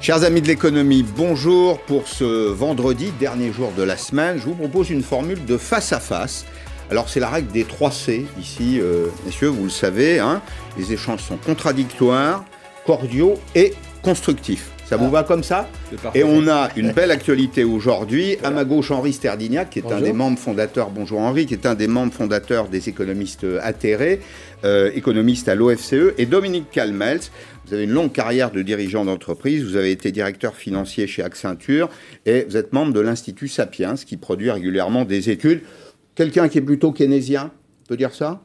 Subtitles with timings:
[0.00, 4.38] Chers amis de l'économie, bonjour pour ce vendredi, dernier jour de la semaine.
[4.38, 6.46] Je vous propose une formule de face à face.
[6.90, 10.18] Alors c'est la règle des 3 C ici, euh, messieurs, vous le savez.
[10.18, 10.40] Hein.
[10.78, 12.46] les échanges sont contradictoires,
[12.86, 14.70] cordiaux et constructifs.
[14.90, 15.68] Ça vous va comme ça
[16.16, 18.38] Et on a une belle actualité aujourd'hui.
[18.42, 21.64] À ma gauche, Henri Sterdignac, qui est un des membres fondateurs, bonjour Henri, qui est
[21.64, 24.18] un des membres fondateurs des économistes atterrés,
[24.64, 27.20] euh, économiste à l'OFCE, et Dominique Calmels,
[27.70, 29.62] vous avez une longue carrière de dirigeant d'entreprise.
[29.62, 31.88] Vous avez été directeur financier chez Accenture
[32.26, 35.60] et vous êtes membre de l'Institut Sapiens qui produit régulièrement des études.
[36.16, 37.52] Quelqu'un qui est plutôt keynésien,
[37.88, 38.42] peut dire ça?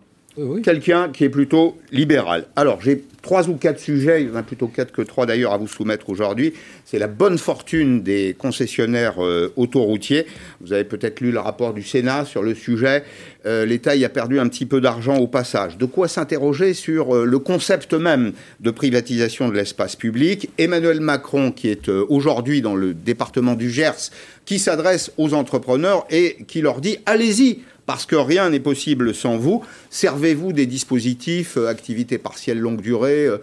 [0.63, 2.47] Quelqu'un qui est plutôt libéral.
[2.57, 5.53] Alors, j'ai trois ou quatre sujets, il y en a plutôt quatre que trois d'ailleurs
[5.53, 6.53] à vous soumettre aujourd'hui.
[6.83, 10.27] C'est la bonne fortune des concessionnaires euh, autoroutiers.
[10.59, 13.03] Vous avez peut-être lu le rapport du Sénat sur le sujet.
[13.45, 15.77] Euh, L'État y a perdu un petit peu d'argent au passage.
[15.77, 20.49] De quoi s'interroger sur euh, le concept même de privatisation de l'espace public.
[20.57, 24.11] Emmanuel Macron, qui est aujourd'hui dans le département du Gers,
[24.43, 29.37] qui s'adresse aux entrepreneurs et qui leur dit allez-y parce que rien n'est possible sans
[29.37, 29.63] vous.
[29.89, 33.37] Servez-vous des dispositifs, euh, activités partielles longue durée, euh,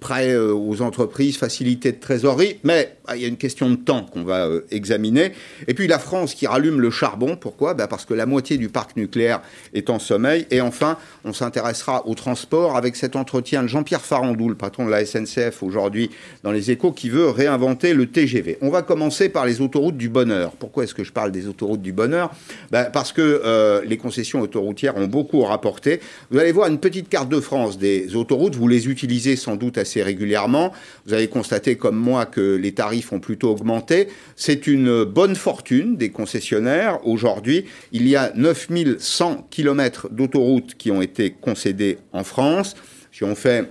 [0.00, 4.02] prêts aux entreprises, facilité de trésorerie, mais ah, il y a une question de temps
[4.02, 5.32] qu'on va examiner.
[5.66, 7.74] Et puis la France qui rallume le charbon, pourquoi?
[7.74, 9.40] Ben, Parce que la moitié du parc nucléaire
[9.72, 10.46] est en sommeil.
[10.50, 14.90] Et enfin, on s'intéressera au transport avec cet entretien de Jean-Pierre Farandou, le patron de
[14.90, 16.10] la SNCF aujourd'hui
[16.42, 18.58] dans les échos, qui veut réinventer le TGV.
[18.60, 20.52] On va commencer par les autoroutes du bonheur.
[20.52, 22.30] Pourquoi est-ce que je parle des autoroutes du bonheur?
[22.70, 26.00] Ben, Parce que les concessions autoroutières ont beaucoup rapporté.
[26.30, 29.67] Vous allez voir une petite carte de France des autoroutes, vous les utilisez sans doute
[29.76, 30.72] assez régulièrement.
[31.06, 34.08] Vous avez constaté comme moi que les tarifs ont plutôt augmenté.
[34.36, 37.06] C'est une bonne fortune des concessionnaires.
[37.06, 42.74] Aujourd'hui, il y a 9100 km d'autoroutes qui ont été concédés en France.
[43.12, 43.68] Si on fait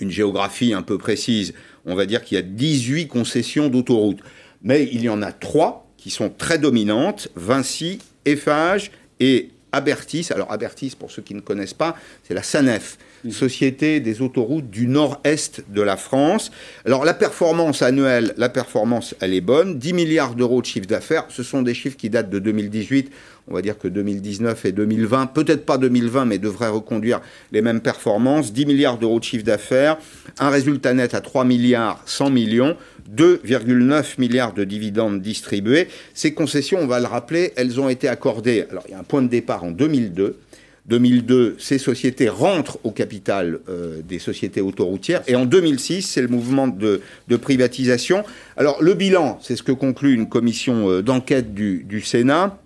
[0.00, 1.54] une géographie un peu précise,
[1.84, 4.20] on va dire qu'il y a 18 concessions d'autoroutes.
[4.62, 8.90] Mais il y en a trois qui sont très dominantes, Vinci, Eiffage
[9.20, 10.28] et Abertis.
[10.30, 12.98] Alors Abertis, pour ceux qui ne connaissent pas, c'est la SANEF,
[13.30, 16.50] Société des autoroutes du nord-est de la France.
[16.84, 19.78] Alors la performance annuelle, la performance, elle est bonne.
[19.78, 23.12] 10 milliards d'euros de chiffre d'affaires, ce sont des chiffres qui datent de 2018.
[23.48, 27.80] On va dire que 2019 et 2020, peut-être pas 2020, mais devraient reconduire les mêmes
[27.80, 28.52] performances.
[28.52, 29.98] 10 milliards d'euros de chiffre d'affaires,
[30.38, 32.76] un résultat net à 3 milliards 100 millions.
[33.16, 35.88] 2,9 milliards de dividendes distribués.
[36.14, 38.64] Ces concessions, on va le rappeler, elles ont été accordées.
[38.70, 40.38] Alors, il y a un point de départ en 2002.
[40.86, 45.22] 2002, ces sociétés rentrent au capital euh, des sociétés autoroutières.
[45.28, 47.00] Et en 2006, c'est le mouvement de,
[47.40, 48.24] privatisation.
[48.56, 52.58] Alors, le bilan, c'est ce que conclut une commission euh, d'enquête du, du Sénat.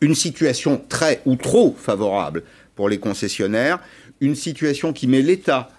[0.00, 2.42] Une situation très ou trop favorable
[2.74, 3.78] pour les concessionnaires.
[4.20, 5.70] Une situation qui met l'État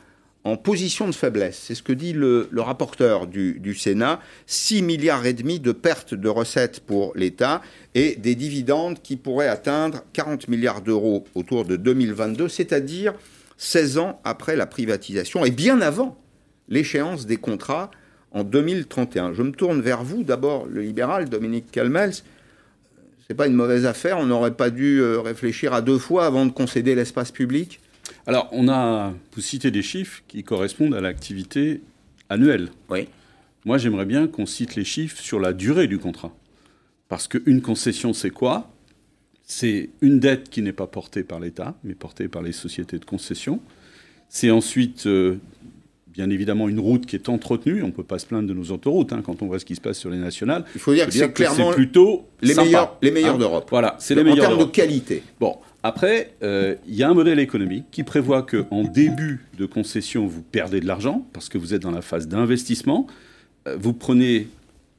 [0.48, 1.62] en position de faiblesse.
[1.62, 4.22] C'est ce que dit le, rapporteur du, Sénat.
[4.46, 7.62] 6 milliards et demi de pertes de recettes pour l'État
[7.96, 13.14] et des dividendes qui pourraient atteindre 40 milliards d'euros autour de 2022, c'est-à-dire
[13.58, 16.18] 16 ans après la privatisation et bien avant
[16.70, 17.92] l'échéance des contrats
[18.32, 19.34] en 2031.
[19.34, 22.14] Je me tourne vers vous, d'abord le libéral Dominique Calmels.
[23.28, 26.46] C'est pas une mauvaise affaire, on n'aurait pas dû euh, réfléchir à deux fois avant
[26.46, 27.82] de concéder l'espace public?
[28.26, 31.82] Alors, on a, vous citez des chiffres qui correspondent à l'activité
[32.30, 32.70] annuelle.
[32.90, 33.08] Oui.
[33.66, 36.34] Moi, j'aimerais bien qu'on cite les chiffres sur la durée du contrat.
[37.10, 38.70] Parce qu'une concession, c'est quoi?
[39.44, 43.06] C'est une dette qui n'est pas portée par l'État, mais portée par les sociétés de
[43.06, 43.62] concession.
[44.28, 45.38] C'est ensuite, euh,
[46.08, 47.82] bien évidemment, une route qui est entretenue.
[47.82, 49.76] On ne peut pas se plaindre de nos autoroutes hein, quand on voit ce qui
[49.76, 50.66] se passe sur les nationales.
[50.76, 53.38] Il faut dire que c'est clairement plutôt les meilleurs, les meilleurs hein?
[53.38, 53.68] d'Europe.
[53.70, 55.24] Voilà, c'est les meilleurs en termes de qualité.
[55.40, 60.28] Bon, après, euh, il y a un modèle économique qui prévoit qu'en début de concession,
[60.28, 63.08] vous perdez de l'argent parce que vous êtes dans la phase d'investissement.
[63.68, 64.50] Euh, vous prenez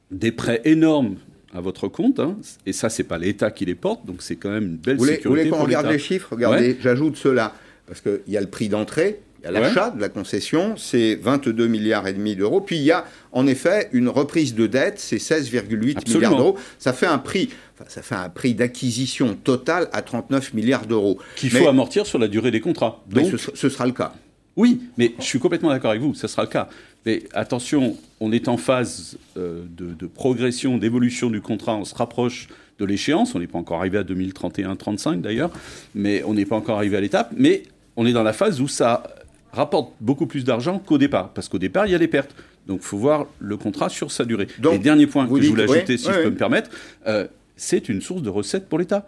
[0.09, 1.17] des prêts énormes
[1.53, 4.49] à votre compte, hein, et ça, c'est pas l'État qui les porte, donc c'est quand
[4.49, 5.29] même une belle vous sécurité.
[5.29, 6.29] Vous voulez qu'on regarde les chiffres?
[6.31, 7.53] Regardez, j'ajoute cela,
[7.85, 11.15] parce qu'il y a le prix d'entrée, il y a l'achat de la concession, c'est
[11.15, 12.59] 22 milliards et demi d'euros.
[12.61, 16.57] Puis il y a en effet une reprise de dette, c'est 16,8 milliards d'euros.
[16.77, 17.49] Ça fait un prix,
[17.87, 21.19] ça fait un prix d'acquisition total à 39 milliards d'euros.
[21.35, 23.01] Qu'il faut amortir sur la durée des contrats.
[23.07, 24.13] Donc, ce, sera le cas.
[24.57, 26.67] Oui, mais je suis complètement d'accord avec vous, ce sera le cas.
[27.05, 31.95] Mais attention, on est en phase euh, de, de, progression, d'évolution du contrat, on se
[31.95, 35.51] rapproche de l'échéance, on n'est pas encore arrivé à 2031-35 d'ailleurs,
[35.95, 37.63] mais on n'est pas encore arrivé à l'étape, mais
[37.95, 39.03] on est dans la phase où ça
[39.51, 41.29] rapporte beaucoup plus d'argent qu'au départ.
[41.33, 42.35] Parce qu'au départ, il y a des pertes.
[42.67, 44.47] Donc, il faut voir le contrat sur sa durée.
[44.59, 46.69] Donc, Et dernier point que je voulais ajouter, si je peux me permettre,
[47.07, 49.07] euh, c'est une source de recettes pour l'État.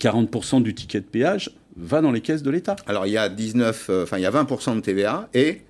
[0.00, 2.76] 40% du ticket de péage va dans les caisses de l'État.
[2.86, 5.60] Alors, il y a 19, euh, enfin, il y a 20% de TVA et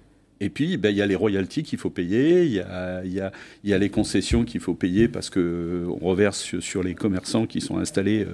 [0.41, 3.21] Et puis, ben, il y a les royalties qu'il faut payer, il y a, y,
[3.21, 3.33] a,
[3.65, 7.61] y a, les concessions qu'il faut payer parce qu'on euh, reverse sur, les commerçants qui
[7.61, 8.27] sont installés,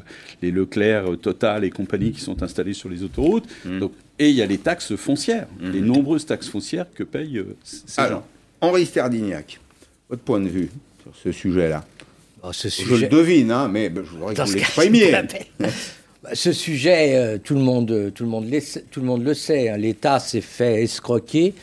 [0.43, 3.47] les Leclerc, Total et compagnie qui sont installés sur les autoroutes.
[3.65, 3.79] Mmh.
[3.79, 5.71] Donc, et il y a les taxes foncières, mmh.
[5.71, 8.27] les nombreuses taxes foncières que payent euh, ces Alors, gens.
[8.61, 9.59] Henri Sterdignac,
[10.11, 10.69] votre point de vue
[11.03, 11.87] sur ce sujet-là?
[12.43, 12.97] Oh, ce sujet...
[12.97, 15.13] Je le devine, hein, mais ben, je voudrais que vous l'exprimiez.
[16.23, 18.47] Bah, ce sujet, euh, tout, le monde, tout, le monde
[18.91, 19.71] tout le monde le sait.
[19.71, 19.79] Hein.
[19.79, 21.55] L'État s'est fait escroquer.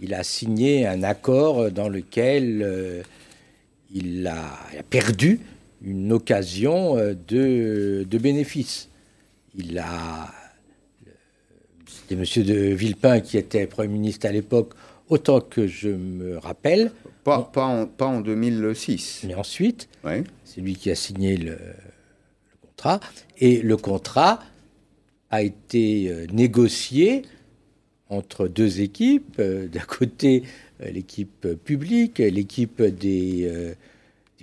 [0.00, 3.02] Il a signé un accord dans lequel euh,
[3.94, 5.40] il, a, perdu
[5.84, 8.88] une occasion euh, de, de bénéfice.
[9.54, 10.32] Il a.
[12.08, 12.46] C'était M.
[12.46, 14.74] de Villepin qui était Premier ministre à l'époque,
[15.08, 16.92] autant que je me rappelle.
[17.24, 19.24] Pas, pas, en, pas en 2006.
[19.26, 19.88] Mais ensuite,
[20.44, 21.58] c'est lui qui a signé le,
[23.38, 24.40] et le contrat
[25.30, 27.22] a été euh, négocié
[28.08, 29.36] entre deux équipes.
[29.38, 30.44] Euh, d'un côté,
[30.80, 33.74] euh, l'équipe publique, l'équipe des,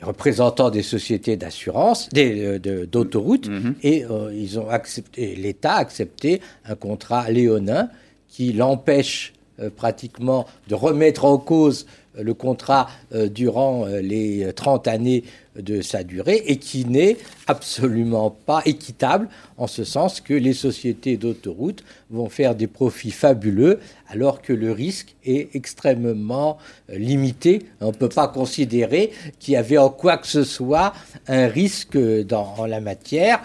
[0.04, 3.74] représentants des sociétés d'assurance, d'autoroutes, mm-hmm.
[3.84, 7.90] et ils ont accepté, l'État a accepté un contrat léonin
[8.30, 9.34] qui l'empêche
[9.76, 11.86] pratiquement de remettre en cause
[12.20, 12.90] le contrat
[13.32, 15.24] durant les 30 années
[15.56, 17.18] de sa durée et qui n'est
[17.48, 23.80] absolument pas équitable en ce sens que les sociétés d'autoroutes vont faire des profits fabuleux
[24.08, 26.58] alors que le risque est extrêmement
[26.90, 27.64] euh, limité.
[27.82, 30.94] On ne peut pas considérer qu'il y avait en quoi que ce soit
[31.28, 33.42] un risque dans, en la matière,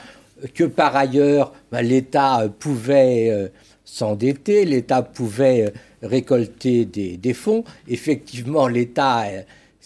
[0.54, 3.48] que par ailleurs ben, l'État pouvait euh,
[3.84, 5.70] s'endetter, l'État pouvait euh,
[6.02, 7.64] récolter des fonds.
[7.88, 9.24] Effectivement, l'État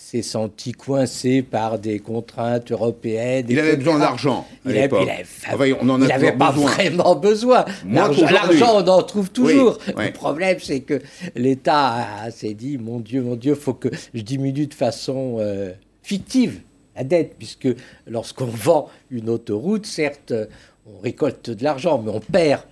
[0.02, 3.46] s'est senti coincé par des contraintes européennes.
[3.49, 4.46] Il avait besoin d'argent.
[4.66, 7.64] Il n'avait pas vraiment besoin.
[7.88, 9.78] L'argent, on en trouve toujours.
[9.96, 11.00] Le problème, c'est que
[11.37, 15.72] l'État s'est dit, mon Dieu, mon Dieu, il faut que je diminue de façon euh,
[16.02, 16.60] fictive
[16.96, 17.69] la dette, puisque
[18.06, 20.34] lorsqu'on vend une autoroute, certes,
[20.87, 22.62] on récolte de l'argent, mais on perd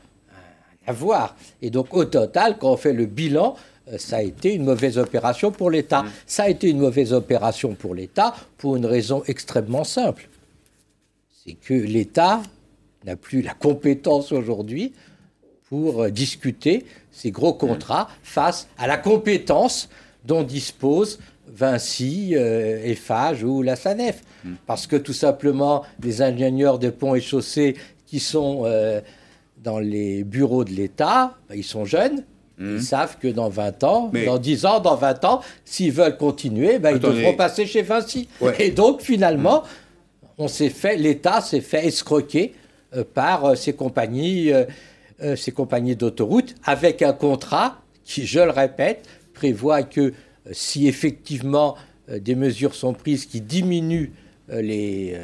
[0.86, 1.36] un avoir.
[1.62, 3.54] Et donc, au total, quand on fait le bilan,
[3.98, 6.02] ça a été une mauvaise opération pour l'État.
[6.02, 6.10] Mm.
[6.26, 10.28] Ça a été une mauvaise opération pour l'État pour une raison extrêmement simple.
[11.44, 12.42] C'est que l'État
[13.04, 14.92] n'a plus la compétence aujourd'hui
[15.68, 19.88] pour euh, discuter ces gros contrats face à la compétence
[20.24, 24.22] dont dispose Vinci, euh, Eiffage ou la SANEF.
[24.44, 24.52] Mm.
[24.66, 27.76] Parce que tout simplement, les ingénieurs des ponts et chaussées
[28.06, 28.64] qui sont
[29.62, 32.24] dans les bureaux de l'État, ben, ils sont jeunes,
[32.60, 32.80] ils hmm.
[32.80, 36.92] savent que dans 20 ans, dans 10 ans, dans 20 ans, s'ils veulent continuer, ben,
[36.92, 38.28] ils devront passer chez Vinci.
[38.58, 39.62] Et donc, finalement,
[40.36, 42.52] on s'est fait, l'État s'est fait escroquer
[42.94, 48.50] euh, par euh, ces compagnies, euh, ces compagnies d'autoroutes avec un contrat qui, je le
[48.50, 50.12] répète, prévoit que
[50.52, 51.76] si effectivement
[52.08, 54.10] des mesures sont prises qui diminuent
[54.48, 55.14] les,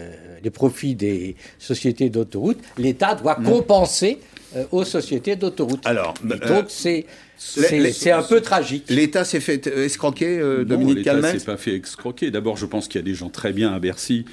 [0.43, 3.45] les profits des sociétés d'autoroutes, l'État doit hmm.
[3.45, 4.21] compenser
[4.73, 5.87] aux sociétés d'autoroutes.
[5.87, 7.07] Alors, donc c'est
[7.37, 8.85] c'est un peu tragique.
[8.89, 12.31] L'État s'est fait escroquer, euh, Dominique Calmette L'État s'est pas fait escroquer.
[12.31, 14.25] D'abord, je pense qu'il y a des gens très bien à Bercy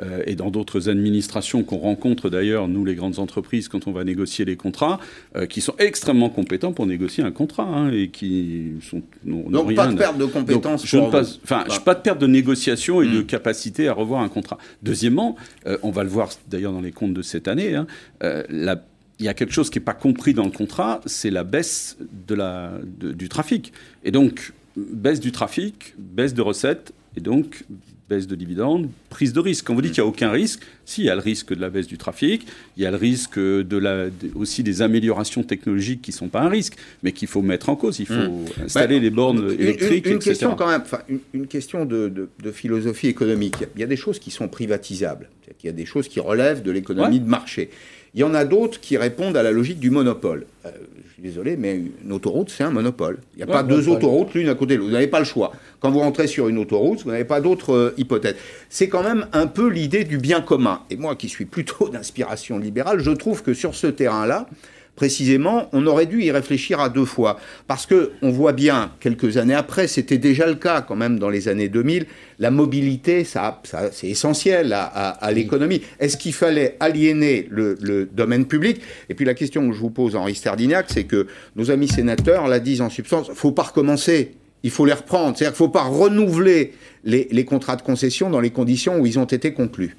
[0.00, 4.04] euh, et dans d'autres administrations qu'on rencontre d'ailleurs, nous les grandes entreprises, quand on va
[4.04, 5.00] négocier les contrats,
[5.36, 9.88] euh, qui sont extrêmement compétents pour négocier un contrat hein, et qui sont donc pas
[9.88, 10.86] de perte de compétences.
[10.86, 13.26] je ne pas, enfin, pas de perte de négociation et de hmm.
[13.26, 14.58] capacité à revoir un contrat.
[14.82, 15.36] Deuxièmement,
[15.82, 17.86] on va le voir d'ailleurs dans les comptes de cette année, hein,
[18.20, 18.82] la
[19.22, 21.96] il y a quelque chose qui n'est pas compris dans le contrat, c'est la baisse
[22.26, 23.72] de la, du trafic.
[24.02, 27.64] Et donc, baisse du trafic, baisse de recettes, et donc
[28.08, 29.66] baisse de dividendes, prise de risque.
[29.66, 31.60] Quand vous dites qu'il n'y a aucun risque, si, il y a le risque de
[31.60, 32.44] la baisse du trafic,
[32.76, 36.40] il y a le risque de la, aussi des améliorations technologiques qui ne sont pas
[36.40, 38.00] un risque, mais qu'il faut mettre en cause.
[38.00, 38.64] Il faut hmm.
[38.64, 42.12] installer les bornes électriques, une, question quand même, une, une question de,
[42.42, 43.56] de, philosophie économique.
[43.76, 45.30] Il y a des choses qui sont privatisables.
[45.62, 47.70] Il y a des choses qui relèvent de l'économie de marché.
[48.14, 50.46] Il y en a d'autres qui répondent à la logique du monopole.
[50.66, 50.70] Euh,
[51.06, 53.18] je suis désolé, mais une autoroute, c'est un monopole.
[53.34, 54.90] Il n'y a pas deux autoroutes l'une à côté de l'autre.
[54.90, 55.52] Vous n'avez pas le choix.
[55.80, 58.36] Quand vous rentrez sur une autoroute, vous n'avez pas d'autre euh, hypothèse.
[58.68, 60.82] C'est quand même un peu l'idée du bien commun.
[60.90, 64.46] Et moi, qui suis plutôt d'inspiration libérale, je trouve que sur ce terrain-là,
[64.94, 67.38] précisément, on aurait dû y réfléchir à deux fois.
[67.66, 71.30] Parce que on voit bien, quelques années après, c'était déjà le cas quand même dans
[71.30, 72.06] les années 2000,
[72.38, 75.82] la mobilité, ça, c'est essentiel à, l'économie.
[75.98, 78.80] Est-ce qu'il fallait aliéner le, domaine public?
[79.08, 82.48] Et puis la question que je vous pose, Henri Sterdignac, c'est que nos amis sénateurs
[82.48, 84.32] la disent en substance, il faut pas recommencer.
[84.64, 85.36] Il faut les reprendre.
[85.36, 86.72] C'est-à-dire qu'il ne faut pas renouveler
[87.04, 89.96] les, les contrats de concession dans les conditions où ils ont été conclus.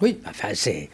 [0.00, 0.90] Oui, enfin, c'est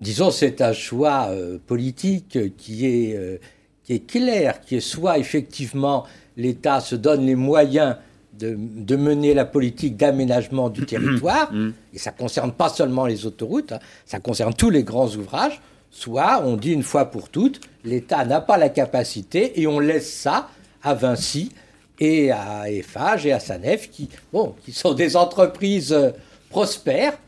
[0.00, 3.38] disons, c'est un choix euh, politique qui est, euh,
[3.84, 7.96] qui est clair, qui est soit effectivement l'État se donne les moyens
[8.38, 11.72] de, mener la politique d'aménagement du territoire, mm.
[11.94, 15.60] et ça ne concerne pas seulement les autoroutes, hein, ça concerne tous les grands ouvrages,
[15.90, 20.12] soit on dit une fois pour toutes, l'État n'a pas la capacité et on laisse
[20.12, 20.48] ça
[20.82, 21.52] à Vinci
[21.98, 26.10] et à Eiffage et à Sanef, qui, bon, qui sont des entreprises euh,
[26.50, 27.18] prospères.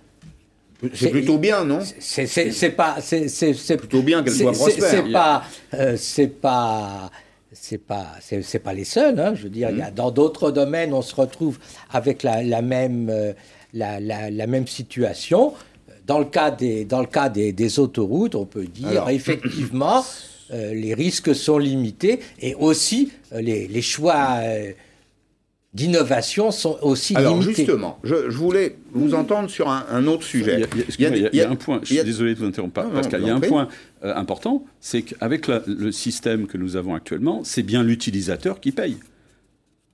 [0.95, 2.97] C'est plutôt bien, non C'est pas.
[3.01, 4.91] C'est plutôt bien prospères.
[4.91, 5.43] C'est pas.
[5.75, 7.11] Euh, c'est pas
[7.53, 9.19] c'est pas c'est pas les seuls.
[9.19, 9.95] Hein, je veux dire, il y a, mmh.
[9.95, 11.59] dans d'autres domaines, on se retrouve
[11.91, 13.33] avec la, la même euh,
[13.75, 15.53] la, la, même situation.
[16.07, 20.05] Dans le cas des dans le cas des, des autoroutes, on peut dire effectivement
[20.53, 24.39] euh, les risques sont limités et aussi les, les, choix
[25.73, 27.65] d'innovation sont aussi Alors limités.
[27.65, 30.67] justement, je, je, voulais vous entendre sur un, autre sujet.
[30.99, 33.35] Il y, a, un point, je suis désolé de vous interrompre, parce qu'il y a
[33.35, 33.69] un point
[34.05, 38.97] euh, important, c'est qu'avec le système que nous avons actuellement, c'est bien l'utilisateur qui paye.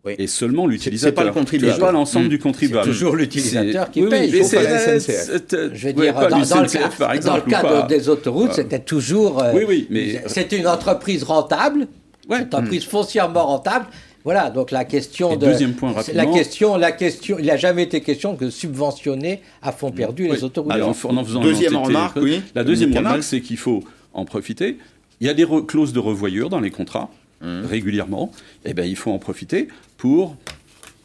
[0.06, 0.14] Oui.
[0.18, 1.10] Et seulement l'utilisateur.
[1.10, 1.80] C'est pas le contribuable.
[1.80, 2.84] pas l'ensemble du contribuable.
[2.84, 4.30] C'est toujours l'utilisateur qui paye.
[4.32, 5.74] Oui, c'est la SNCF.
[5.74, 9.42] Je veux dire, dans, dans, le cas, dans, le cas, des autoroutes, c'était toujours.
[9.42, 10.22] Euh, oui, oui, mais.
[10.28, 11.88] C'est une entreprise rentable,
[12.30, 13.86] une entreprise foncièrement rentable,
[14.26, 15.46] voilà, donc la question de.
[15.46, 16.24] Deuxième point rapidement.
[16.24, 20.42] La question, la question, il n'a jamais été question de subventionner à fond perdu les
[20.42, 20.72] autoroutes.
[20.72, 22.42] Alors, en, faisant deuxième remarque, oui.
[22.56, 24.78] La deuxième remarque, c'est qu'il faut en profiter.
[25.20, 27.08] Il y a des clauses de revoyure dans les contrats
[27.40, 27.66] mmh.
[27.66, 28.32] régulièrement.
[28.64, 30.34] Et eh ben, il faut en profiter pour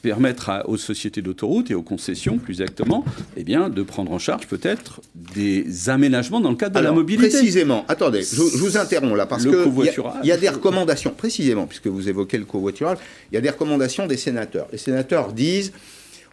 [0.02, 3.06] permettre aux sociétés d'autoroutes et aux concessions, plus exactement,
[3.38, 7.30] eh bien, de prendre en charge peut-être des aménagements dans le cadre de la mobilité.
[7.30, 11.88] Précisément, attendez, je, vous interromps là, parce qu'il y, y, a des recommandations, précisément, puisque
[11.88, 12.98] vous évoquez le covoiturage,
[13.32, 14.68] il y a des recommandations des sénateurs.
[14.72, 15.72] Les sénateurs disent,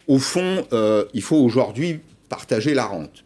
[0.07, 3.23] au fond, euh, il faut aujourd'hui partager la rente.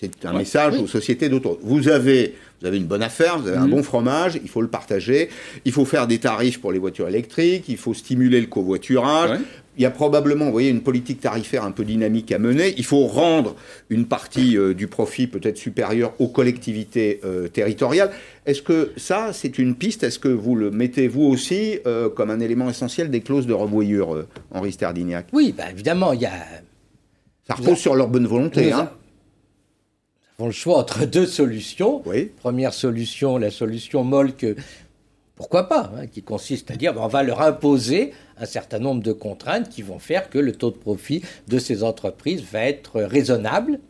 [0.00, 1.60] C'est un message aux sociétés d'autoroutes.
[1.62, 3.70] Vous avez vous avez une bonne affaire, vous avez un mhm.
[3.70, 5.28] bon fromage, il faut le partager.
[5.64, 9.38] Il faut faire des tarifs pour les voitures électriques, il faut stimuler le covoiturage.
[9.76, 12.74] Il y a probablement, vous voyez, une politique tarifaire un peu dynamique à mener.
[12.78, 13.54] Il faut rendre
[13.90, 18.10] une partie euh, du profit peut-être supérieure aux collectivités euh, territoriales.
[18.44, 20.02] Est-ce que ça, c'est une piste?
[20.02, 23.52] Est-ce que vous le mettez vous aussi euh, comme un élément essentiel des clauses de
[23.52, 25.28] revoyure, Henri Sterdignac?
[25.32, 26.32] Oui, bah, évidemment, il y a.
[27.46, 28.72] Ça repose sur leur bonne volonté.
[28.72, 28.90] Hein
[30.40, 32.00] avons le choix entre deux solutions.
[32.38, 34.54] Première solution, la solution molle que,
[35.34, 39.02] pourquoi pas, hein, qui consiste à dire ben, on va leur imposer un certain nombre
[39.02, 43.02] de contraintes qui vont faire que le taux de profit de ces entreprises va être
[43.02, 43.80] raisonnable.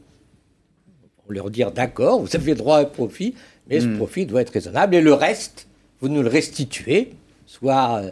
[1.29, 3.35] On leur dire d'accord, vous avez droit à un profit,
[3.69, 3.99] mais ce hmm.
[3.99, 5.69] profit doit être raisonnable et le reste,
[6.01, 7.11] vous nous le restituez,
[7.45, 8.05] soit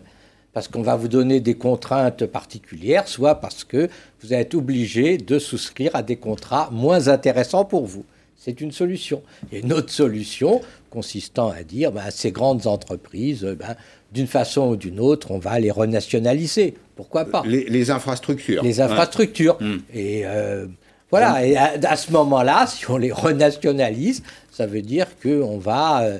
[0.52, 3.88] parce qu'on va vous donner des contraintes particulières, soit parce que
[4.20, 8.04] vous êtes obligé de souscrire à des contrats moins intéressants pour vous.
[8.36, 9.22] C'est une solution.
[9.50, 13.76] Une autre solution consistant à dire ben, ces grandes entreprises, ben,
[14.12, 16.74] d'une façon ou d'une autre, on va les renationaliser.
[16.94, 17.42] Pourquoi pas?
[17.46, 18.62] Les, infrastructures.
[18.62, 19.56] Les infrastructures.
[19.60, 19.78] Hmm.
[19.92, 20.66] Et euh,
[21.10, 26.02] voilà, et à, ce moment-là, si on les renationalise, ça veut dire qu'on va.
[26.02, 26.18] Euh,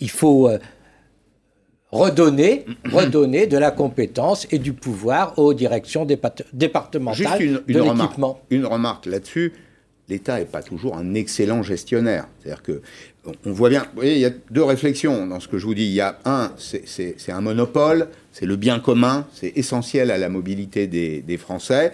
[0.00, 0.48] il faut.
[0.48, 0.58] Euh,
[1.92, 6.06] redonner, redonner de la compétence et du pouvoir aux directions
[6.52, 8.40] départementales une, de l'équipement.
[8.50, 9.52] Une remarque là-dessus
[10.08, 12.26] l'État n'est pas toujours un excellent gestionnaire.
[12.40, 12.82] C'est-à-dire que
[13.44, 15.74] on voit bien, vous voyez, il y a deux réflexions dans ce que je vous
[15.74, 15.84] dis.
[15.84, 20.28] Il y a un, c'est un monopole, c'est le bien commun, c'est essentiel à la
[20.28, 21.92] mobilité des, des Français.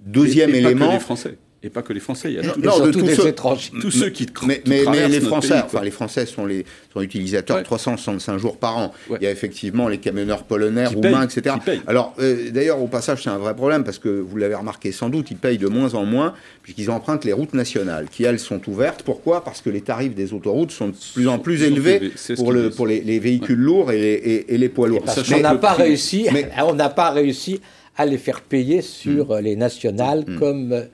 [0.00, 0.92] Deuxième élément.
[0.92, 1.36] les Français.
[1.62, 3.70] Et pas que les Français, il y a non, de tous ceux, étrangers.
[3.82, 7.62] Tous ceux qui Mais, mais, mais les Français, enfin les Français sont les sont utilisateurs
[7.62, 8.92] 365 jours par an.
[9.10, 11.56] Il y a effectivement les camionneurs polonais, roumains, etc.
[11.86, 15.10] Alors euh, d'ailleurs au passage c'est un vrai problème parce que vous l'avez remarqué sans
[15.10, 18.66] doute, ils payent de moins en moins puisqu'ils empruntent les routes nationales qui elles sont
[18.66, 19.02] ouvertes.
[19.02, 19.44] Pourquoi?
[19.44, 22.86] Parce que les tarifs des autoroutes sont de plus en plus élevés pour le pour
[22.86, 25.02] les, véhicules lourds et les, et, les poids lourds.
[25.04, 26.26] Parce on n'a pas réussi,
[26.64, 27.60] on n'a pas réussi
[27.98, 29.38] à les faire payer sur mm.
[29.40, 30.38] les nationales mm.
[30.38, 30.86] comme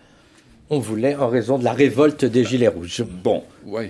[0.68, 3.04] on voulait en raison de la révolte des Gilets rouges.
[3.22, 3.44] Bon,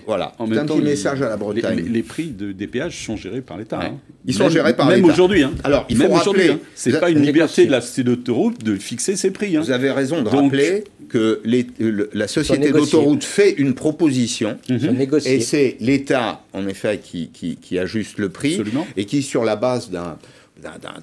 [0.07, 0.33] voilà.
[0.39, 1.85] En même un petit message à la Bretagne.
[1.91, 3.81] Les, prix de, des péages sont gérés par l'État.
[3.83, 3.99] Hein.
[4.27, 5.01] Ils sont gérés par l'État.
[5.01, 5.43] Même aujourd'hui.
[5.43, 5.53] Hein.
[5.65, 6.51] Alors, il faut rappeler.
[6.51, 6.59] Hein.
[6.75, 9.57] C'est pas une liberté de la société d'autoroute de fixer ses prix.
[9.57, 9.63] Hein.
[9.63, 11.67] Vous avez raison de rappeler que les,
[12.13, 14.59] la société d'autoroute fait une proposition.
[14.69, 15.09] Mhm.
[15.25, 18.61] Et c'est l'État, en effet, qui, qui, ajuste le prix.
[18.97, 20.19] Et qui, sur la base d'un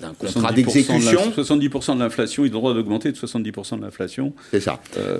[0.01, 1.31] d'un contrat d'exécution.
[1.35, 4.33] 70% de l'inflation, ils ont le droit d'augmenter de 70% de l'inflation.
[4.51, 4.79] C'est ça.
[4.97, 5.19] Euh,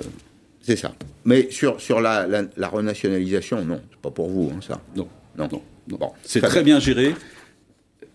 [0.64, 0.94] c'est ça.
[1.24, 4.80] Mais sur, sur la, la, renationalisation, non, c'est pas pour vous, hein, ça.
[4.96, 5.06] Non.
[5.36, 5.48] Non.
[5.52, 5.62] non.
[5.88, 6.80] Bon, c'est très bien.
[6.80, 7.14] géré.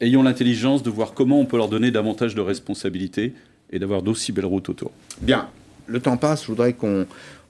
[0.01, 3.33] Ayons l'intelligence de voir comment on peut leur donner davantage de responsabilités
[3.71, 4.91] et d'avoir d'aussi belles routes autour.
[5.21, 5.49] Bien.
[5.85, 6.43] Le temps passe.
[6.43, 7.05] Je voudrais qu'on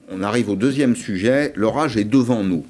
[0.10, 1.54] on arrive au deuxième sujet.
[1.56, 2.66] L'orage est devant nous.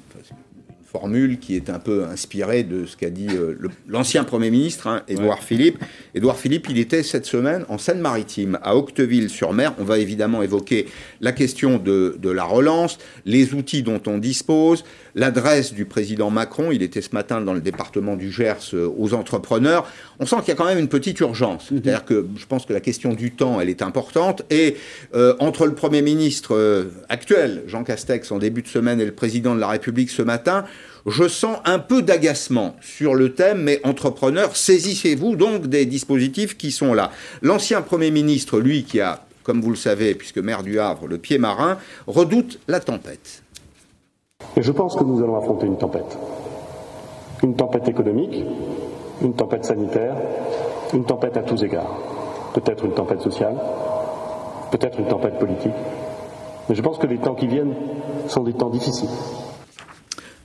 [0.90, 3.54] Formule qui est un peu inspirée de ce qu'a dit euh,
[3.86, 5.78] l'ancien Premier ministre, hein, Édouard Philippe.
[6.16, 9.72] Édouard Philippe, il était cette semaine en Seine-Maritime, à Octeville-sur-Mer.
[9.78, 10.86] On va évidemment évoquer
[11.20, 16.70] la question de, de, la relance, les outils dont on dispose, l'adresse du président Macron.
[16.72, 19.86] Il était ce matin dans le département du Gers euh, aux entrepreneurs.
[20.18, 21.70] On sent qu'il y a quand même une petite urgence.
[21.70, 21.80] Mhm.
[21.82, 24.42] C'est-à-dire que je pense que la question du temps, elle est importante.
[24.50, 24.76] Et
[25.14, 29.54] euh, entre le Premier ministre actuel, Jean Castex, en début de semaine, et le président
[29.54, 30.64] de la République ce matin,
[31.06, 36.70] je sens un peu d'agacement sur le thème, mais entrepreneurs, saisissez-vous donc des dispositifs qui
[36.70, 37.10] sont là.
[37.42, 41.18] L'ancien Premier ministre, lui, qui a, comme vous le savez, puisque maire du Havre, le
[41.18, 43.42] pied marin, redoute la tempête.
[44.56, 46.18] Et je pense que nous allons affronter une tempête.
[47.42, 48.44] Une tempête économique,
[49.22, 50.14] une tempête sanitaire,
[50.92, 51.96] une tempête à tous égards.
[52.54, 53.54] Peut-être une tempête sociale,
[54.70, 55.72] peut-être une tempête politique.
[56.68, 57.74] Mais je pense que les temps qui viennent
[58.28, 59.08] sont des temps difficiles.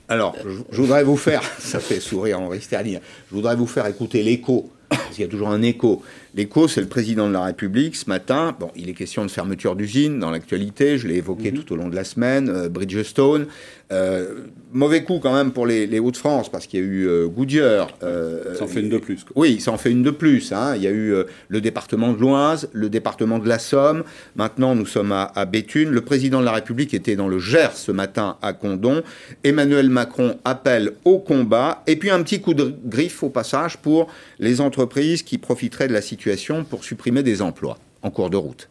[0.08, 0.34] Alors,
[0.70, 4.70] je, voudrais vous faire, ça fait sourire Henri Sterling, je voudrais vous faire écouter l'écho,
[4.88, 6.02] parce qu'il y a toujours un écho.
[6.36, 8.54] L'écho, c'est le président de la République ce matin.
[8.60, 11.58] Bon, il est question de fermeture d'usine dans l'actualité, je l'ai évoqué mhm.
[11.58, 13.46] tout au long de la semaine, euh, Bridgestone.
[13.90, 14.40] Euh,
[14.72, 17.88] mauvais coup quand même pour les, Hauts-de-France parce qu'il y a eu euh, Goodyear.
[18.00, 19.24] ça en fait une de plus.
[19.34, 20.52] Oui, ça en fait une de plus.
[20.52, 20.74] Hein.
[20.76, 21.14] Il y a eu
[21.48, 24.04] le département de l'Oise, le département de la Somme.
[24.34, 25.90] Maintenant, nous sommes à, à, Béthune.
[25.90, 29.02] Le président de la République était dans le Gers ce matin à Condon.
[29.42, 31.82] Emmanuel Macron appelle au combat.
[31.86, 35.94] Et puis un petit coup de griffe au passage pour les entreprises qui profiteraient de
[35.94, 36.25] la situation
[36.68, 38.68] pour supprimer des emplois en cours de route.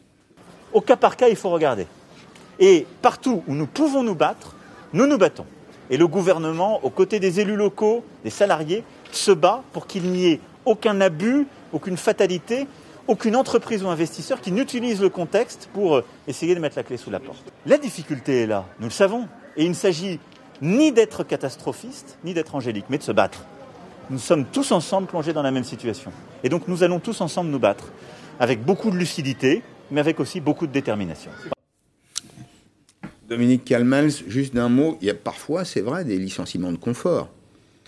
[0.74, 1.88] Au cas par cas, il faut regarder.
[2.59, 4.55] Et partout où nous pouvons nous battre,
[4.93, 5.45] nous nous battons.
[5.89, 10.27] Et le gouvernement, aux côtés des élus locaux, des salariés, se bat pour qu'il n'y
[10.27, 12.67] ait aucun abus, aucune fatalité,
[13.07, 16.97] aucune entreprise ou investisseur qui n'utilise le contexte pour euh, essayer de mettre la clé
[16.97, 17.53] sous la porte.
[17.65, 19.27] La difficulté est là, nous le savons.
[19.57, 20.19] Et il ne s'agit
[20.62, 23.46] ni d'être catastrophiste, ni d'être angélique, mais de se battre.
[24.09, 26.11] Nous sommes tous ensemble plongés dans la même situation.
[26.44, 27.91] Et donc nous allons tous ensemble nous battre,
[28.39, 31.31] avec beaucoup de lucidité, mais avec aussi beaucoup de détermination.
[33.27, 37.29] Dominique Calmels, juste d'un mot, il y a parfois, c'est vrai, des licenciements de confort.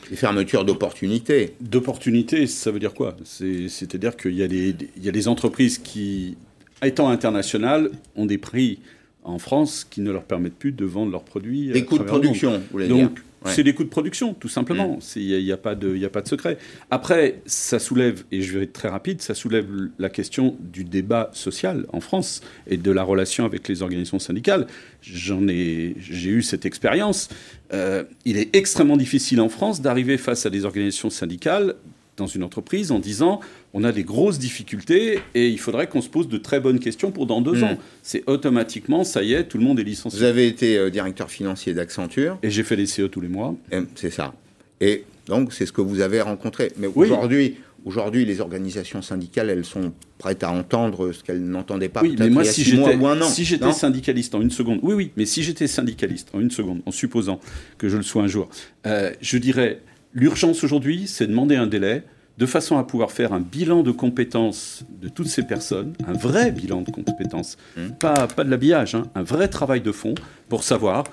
[0.10, 1.53] Des fermetures d'opportunités.
[1.62, 3.15] D'opportunités, ça veut dire quoi?
[3.23, 6.38] C'est-à-dire qu'il y, a des entreprises qui,
[6.82, 8.80] étant internationales, ont des prix
[9.23, 11.67] en France qui ne leur permettent plus de vendre leurs produits.
[11.67, 13.12] Des coûts de production, vous voulez dire
[13.45, 15.00] c'est des coûts de production, tout simplement.
[15.15, 15.43] Il mm.
[15.43, 16.58] n'y a, pas de, a pas de secret.
[16.91, 19.67] Après, ça soulève, et je vais être très rapide, ça soulève
[20.00, 24.67] la question du débat social en France et de la relation avec les organisations syndicales.
[25.02, 27.30] J'en ai, j'ai eu cette expérience.
[27.73, 31.76] Euh, il est extrêmement difficile en France d'arriver face à des organisations syndicales
[32.17, 33.39] dans une entreprise en disant
[33.73, 37.12] on a des grosses difficultés et il faudrait qu'on se pose de très bonnes questions
[37.12, 37.63] pour dans deux hmm.
[37.63, 37.77] ans.
[38.03, 40.19] C'est automatiquement, ça y est, tout le monde est licencié.
[40.19, 42.38] Vous avez été euh, directeur financier d'Accenture.
[42.43, 43.56] Et j'ai fait les CE tous les mois.
[43.95, 44.34] C'est ça.
[44.82, 46.71] Et donc, c'est ce que vous avez rencontré.
[46.77, 47.56] Mais aujourd'hui,
[47.88, 52.30] Aujourd'hui, les organisations syndicales, elles sont prêtes à entendre ce qu'elles n'entendaient pas oui, mais
[52.30, 52.97] moi, si j'étais,
[53.30, 56.82] si j'étais syndicaliste en une seconde, oui, oui, mais si j'étais syndicaliste en une seconde,
[56.86, 57.39] en supposant
[57.77, 58.49] que je le sois un jour,
[58.88, 59.80] euh, je dirais
[60.19, 62.01] L'urgence aujourd'hui, c'est demander un délai
[62.39, 66.51] de façon à pouvoir faire un bilan de compétences de toutes ces personnes, un vrai
[66.51, 67.89] bilan de compétences, mmh.
[67.99, 70.15] pas, pas de l'habillage, hein, un vrai travail de fond
[70.49, 71.03] pour savoir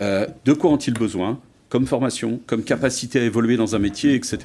[0.00, 4.38] euh, de quoi ont-ils besoin comme formation, comme capacité à évoluer dans un métier, etc.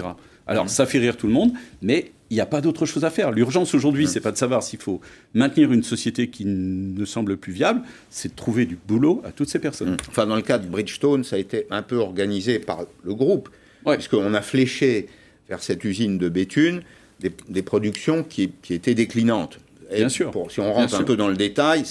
[0.48, 0.70] Alors, mmh.
[0.70, 1.52] ça fait rire tout le monde,
[1.84, 3.32] mais il n'y a pas d'autre chose à faire.
[3.32, 4.08] L'urgence aujourd'hui, mmh.
[4.08, 5.00] c'est pas de savoir s'il faut
[5.36, 9.50] maintenir une société qui ne semble plus viable, c'est de trouver du boulot à toutes
[9.50, 9.96] ces personnes.
[10.10, 13.50] Enfin, dans le cas de Bridgestone, ça a été un peu organisé par le groupe
[13.94, 15.08] puisqu'on a fléché
[15.50, 16.82] vers cette usine de Béthune
[17.20, 19.60] des, productions qui, étaient déclinantes.
[19.92, 20.32] Bien sûr.
[20.50, 21.84] si on rentre un peu dans le détail,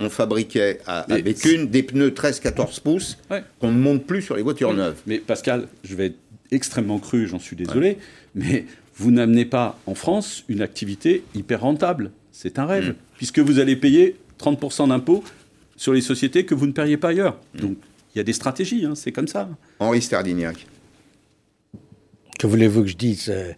[0.00, 3.18] on, fabriquait à, Béthune des pneus 13-14 pouces
[3.60, 5.00] qu'on ne monte plus sur les voitures neuves.
[5.06, 6.18] Mais Pascal, je vais être
[6.50, 7.98] extrêmement cru, j'en suis désolé,
[8.34, 12.10] mais vous n'amenez pas en France une activité hyper rentable.
[12.32, 12.94] C'est un rêve, mm.
[13.16, 15.24] puisque vous allez payer 30% d'impôts
[15.76, 17.38] sur les sociétés que vous ne payeriez pas ailleurs.
[17.54, 17.60] Mm.
[17.60, 17.76] Donc
[18.14, 19.48] il y a des stratégies, hein, c'est comme ça.
[19.78, 20.66] Henri Sterdignac.
[22.38, 23.52] Que voulez-vous que je dise euh,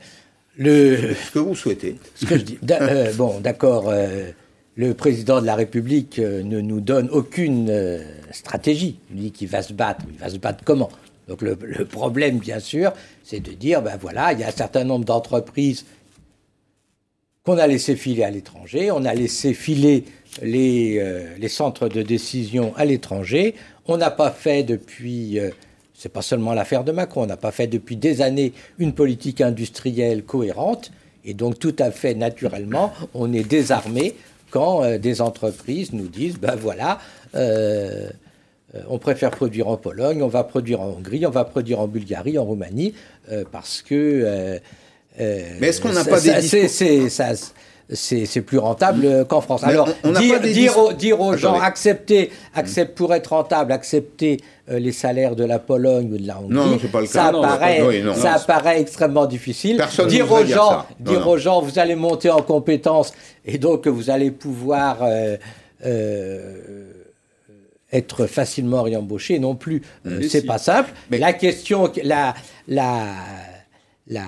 [0.57, 1.15] le...
[1.15, 1.97] Ce que vous souhaitez.
[2.15, 2.59] Ce que je dis.
[2.71, 3.89] Euh, bon, d'accord.
[3.89, 4.31] Euh,
[4.77, 8.01] le président de la République ne nous donne aucune
[8.33, 8.99] stratégie.
[9.11, 10.05] Il dit qu'il va se battre.
[10.11, 10.91] Il va se battre comment?
[11.29, 14.85] Donc le, problème, bien sûr, c'est de dire, ben voilà, il y a un certain
[14.85, 15.85] nombre d'entreprises
[17.45, 18.91] qu'on a laissé filer à l'étranger.
[18.91, 20.05] On a laissé filer
[20.43, 21.03] les,
[21.39, 23.55] les centres de décision à l'étranger.
[23.87, 25.39] On n'a pas fait depuis
[26.01, 27.25] c'est pas seulement l'affaire de Macron.
[27.25, 30.93] On n'a pas fait depuis des années une politique industrielle cohérente.
[31.27, 34.15] Et donc, tout à fait naturellement, on est désarmé
[34.51, 37.01] quand euh, des entreprises nous disent ben voilà,
[37.35, 38.09] euh,
[38.89, 42.39] on préfère produire en Pologne, on va produire en Hongrie, on va produire en Bulgarie,
[42.39, 42.95] en Roumanie,
[43.53, 44.59] parce que...
[45.19, 46.41] Mais est-ce qu'on n'a pas des
[47.93, 49.65] c'est plus rentable qu'en France.
[49.65, 49.89] Alors,
[50.97, 56.13] dire, aux, gens, accepter, accepter, pour être rentable, accepter euh, les salaires de la Pologne
[56.13, 59.83] ou de la Hongrie, ça, paraît, ça paraît extrêmement difficile.
[60.09, 63.13] dire aux, gens, dire aux gens, vous allez monter en compétences
[63.45, 65.37] et donc vous allez pouvoir euh,
[65.85, 66.85] euh,
[67.93, 69.83] être facilement réembauché, non plus,
[70.29, 70.91] c'est pas simple.
[71.11, 72.35] Mais la question, la,
[72.69, 73.03] la,
[74.07, 74.27] la,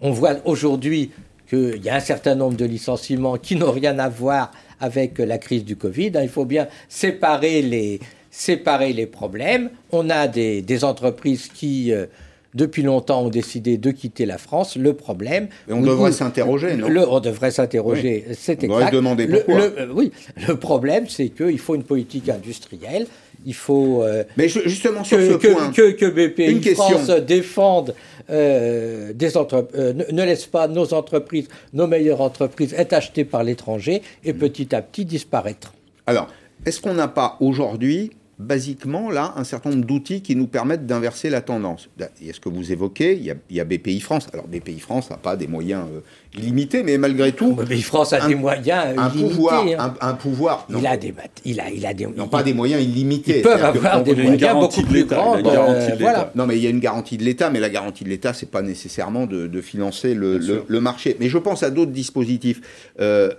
[0.00, 1.12] on voit aujourd'hui
[1.48, 5.38] qu'il y a un certain nombre de licenciements qui n'ont rien à voir avec la
[5.38, 6.12] crise du Covid.
[6.22, 9.70] Il faut bien séparer les, séparer les problèmes.
[9.92, 12.06] On a des, entreprises qui, euh,
[12.54, 14.76] depuis longtemps, ont décidé de quitter la France.
[14.76, 15.48] Le problème...
[15.68, 16.88] on devrait s'interroger, non?
[17.08, 18.70] On devrait s'interroger, c'est exact.
[18.72, 19.54] On devrait demander pourquoi.
[19.56, 20.12] Le, euh, oui,
[20.46, 23.06] le problème, c'est qu'il faut une politique industrielle.
[23.46, 27.94] Il faut euh, Mais justement sur ce que, point, que, que BPI France défende
[28.28, 34.02] euh, des euh, ne, laisse pas nos entreprises, nos meilleures entreprises être achetées par l'étranger
[34.24, 35.72] et petit à petit disparaître.
[36.06, 36.26] Alors,
[36.64, 41.30] est-ce qu'on n'a pas aujourd'hui basiquement, là, un certain nombre d'outils qui nous permettent d'inverser
[41.30, 41.88] la tendance?
[42.20, 44.26] Il y a ce que vous évoquez, il y a, BPI France.
[44.32, 46.00] Alors, BPI France n'a pas des moyens euh,
[46.36, 47.54] illimités, mais malgré tout...
[47.54, 49.94] BPI France a des moyens un Pouvoir, hein.
[50.00, 50.66] un, pouvoir...
[50.70, 52.06] il, a des, il, a, il a des...
[52.06, 53.38] Non, pas des moyens illimités.
[53.38, 55.36] Ils peuvent avoir des moyens beaucoup plus grands.
[55.36, 56.30] Euh, voilà.
[56.34, 58.50] Non, mais il y a une garantie de l'État, mais la garantie de l'État, c'est
[58.50, 61.16] pas nécessairement de, financer le, le, marché.
[61.20, 62.60] Mais je pense à d'autres dispositifs.
[63.00, 63.30] Euh,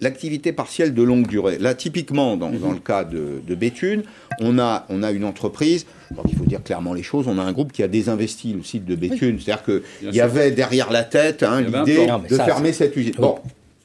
[0.00, 1.58] l'activité partielle de longue durée.
[1.58, 4.02] Là, typiquement, dans, dans le cas de, de Béthune,
[4.40, 5.86] on a, on a une entreprise,
[6.28, 8.84] il faut dire clairement les choses, on a un groupe qui a désinvesti le site
[8.84, 9.38] de Béthune.
[9.40, 13.14] C'est-à-dire qu'il y avait derrière la tête hein, l'idée de fermer cette usine.
[13.18, 13.38] Bon,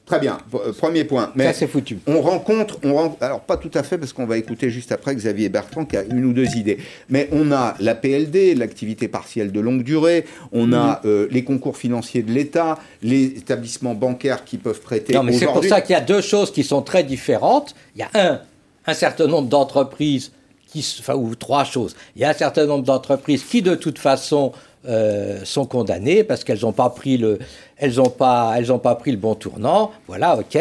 [0.06, 1.32] Très bien, euh, premier point.
[1.34, 1.98] Mais ça, c'est foutu.
[2.06, 5.48] On rencontre, on alors pas tout à fait, parce qu'on va écouter juste après Xavier
[5.48, 6.78] Bertrand qui a une ou deux idées.
[7.08, 11.10] Mais on a la PLD, l'activité partielle de longue durée, on a mhm.
[11.10, 15.12] euh, les concours financiers de l'État, les établissements bancaires qui peuvent prêter.
[15.12, 17.74] Non, mais c'est pour ça qu'il y a deux choses qui sont très différentes.
[17.96, 18.40] Il y a un,
[18.86, 20.30] un certain nombre d'entreprises
[21.14, 21.94] ou trois choses.
[22.14, 24.52] Il y a un certain nombre d'entreprises qui, de toute façon,
[24.88, 26.90] euh, sont condamnées parce qu'elles n'ont pas
[28.78, 29.90] pas pris le bon tournant.
[30.06, 30.58] Voilà, ok.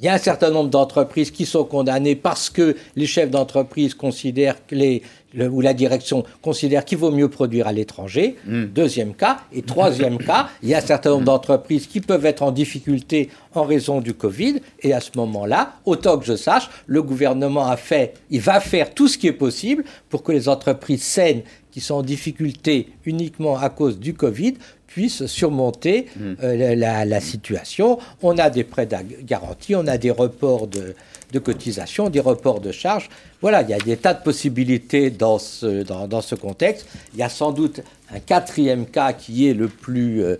[0.00, 3.94] Il y a un certain nombre d'entreprises qui sont condamnées parce que les chefs d'entreprise
[3.94, 5.02] considèrent que les,
[5.38, 8.36] ou la direction considère qu'il vaut mieux produire à l'étranger.
[8.46, 8.66] Hmm.
[8.66, 9.38] Deuxième cas.
[9.52, 13.30] Et troisième cas, il y a un certain nombre d'entreprises qui peuvent être en difficulté
[13.54, 14.60] en raison du Covid.
[14.82, 18.92] Et à ce moment-là, autant que je sache, le gouvernement a fait, il va faire
[18.92, 23.58] tout ce qui est possible pour que les entreprises saines qui sont en difficulté uniquement
[23.58, 24.54] à cause du Covid
[24.96, 26.34] puissent surmonter hmm.
[26.42, 27.98] euh, la, situation.
[28.22, 28.88] On a des prêts
[29.24, 30.94] garantis, on a des reports de,
[31.34, 33.10] de cotisations, des reports de charges.
[33.42, 36.86] Voilà, il y a des tas de possibilités dans ce, dans, ce contexte.
[37.12, 40.36] Il y a sans doute un quatrième cas qui est le plus euh,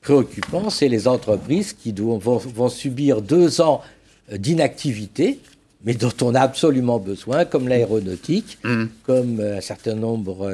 [0.00, 3.82] préoccupant, c'est les entreprises qui vont, vont subir deux ans
[4.32, 5.38] euh, d'inactivité,
[5.84, 8.84] mais dont on a absolument besoin, comme l'aéronautique, mmh.
[9.04, 10.50] comme un certain nombre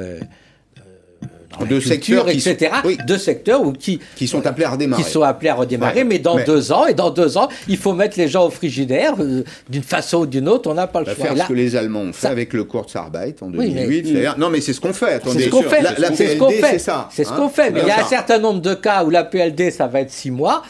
[1.61, 2.71] de secteurs, etc.
[3.05, 5.03] De secteurs où qui, qui sont appelés à redémarrer.
[5.03, 7.93] Qui sont appelés à redémarrer, mais dans deux ans, et dans deux ans, il faut
[7.93, 11.05] mettre les gens au frigidaire, euh, d'une façon ou d'une autre, on n'a pas le
[11.05, 11.15] choix.
[11.15, 14.37] Faire ce que les Allemands ont fait avec le Kurzarbeit en 2008.
[14.37, 15.21] non, mais c'est ce qu'on fait.
[15.25, 15.81] C'est ce qu'on fait.
[16.15, 16.71] c'est ce qu'on fait.
[16.71, 17.09] C'est ça.
[17.11, 17.49] C'est ce qu'on hein.
[17.49, 17.71] fait.
[17.71, 20.11] Mais il y a un certain nombre de cas où la PLD, ça va être
[20.11, 20.63] six mois,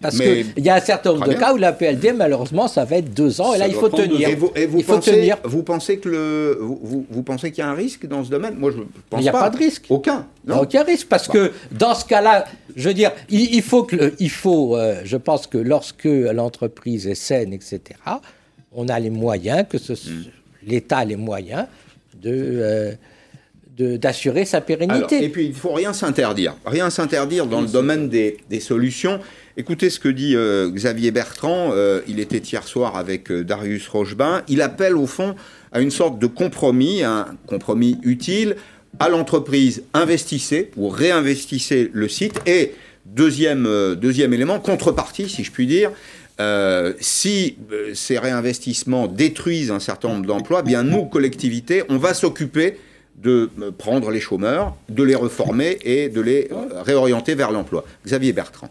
[0.00, 2.96] parce qu'il y a un certain nombre de cas où la PLD, malheureusement, ça va
[2.96, 4.28] être deux ans, et là, il faut tenir.
[4.56, 8.24] Et vous, pensez, vous pensez que le, vous, pensez qu'il y a un risque dans
[8.24, 8.54] ce domaine?
[8.56, 9.18] Moi, je pense pas.
[9.18, 9.86] Il n'y a pas de risque.
[9.88, 10.26] Aucun.
[10.46, 10.60] Non.
[10.62, 14.76] Aucun risque, parce que dans ce cas-là, je veux dire, il, faut que, il faut,
[14.76, 17.80] euh, je pense que lorsque l'entreprise est saine, etc.,
[18.72, 20.24] on a les moyens, que ce, mm.
[20.66, 21.66] l'État a les moyens
[22.22, 22.94] de, euh,
[23.98, 25.22] d'assurer sa pérennité.
[25.22, 26.56] et puis, il ne faut rien s'interdire.
[26.64, 29.20] Rien s'interdire dans le domaine des, des, solutions.
[29.58, 31.72] Écoutez ce que dit euh, Xavier Bertrand.
[32.08, 34.42] il était hier soir avec Darius Rochebin.
[34.48, 35.34] Il appelle au fond
[35.72, 38.56] à une sorte de compromis, un compromis utile
[38.98, 42.40] à l'entreprise, investissez ou réinvestissez le site.
[42.46, 42.72] Et
[43.06, 45.90] deuxième, euh, deuxième élément, contrepartie, si je puis dire,
[46.40, 52.14] euh, si euh, ces réinvestissements détruisent un certain nombre d'emplois, bien nous, collectivités, on va
[52.14, 52.76] s'occuper
[53.16, 56.48] de prendre les chômeurs, de les reformer et de les
[56.86, 57.84] réorienter vers l'emploi.
[58.06, 58.70] Xavier Bertrand.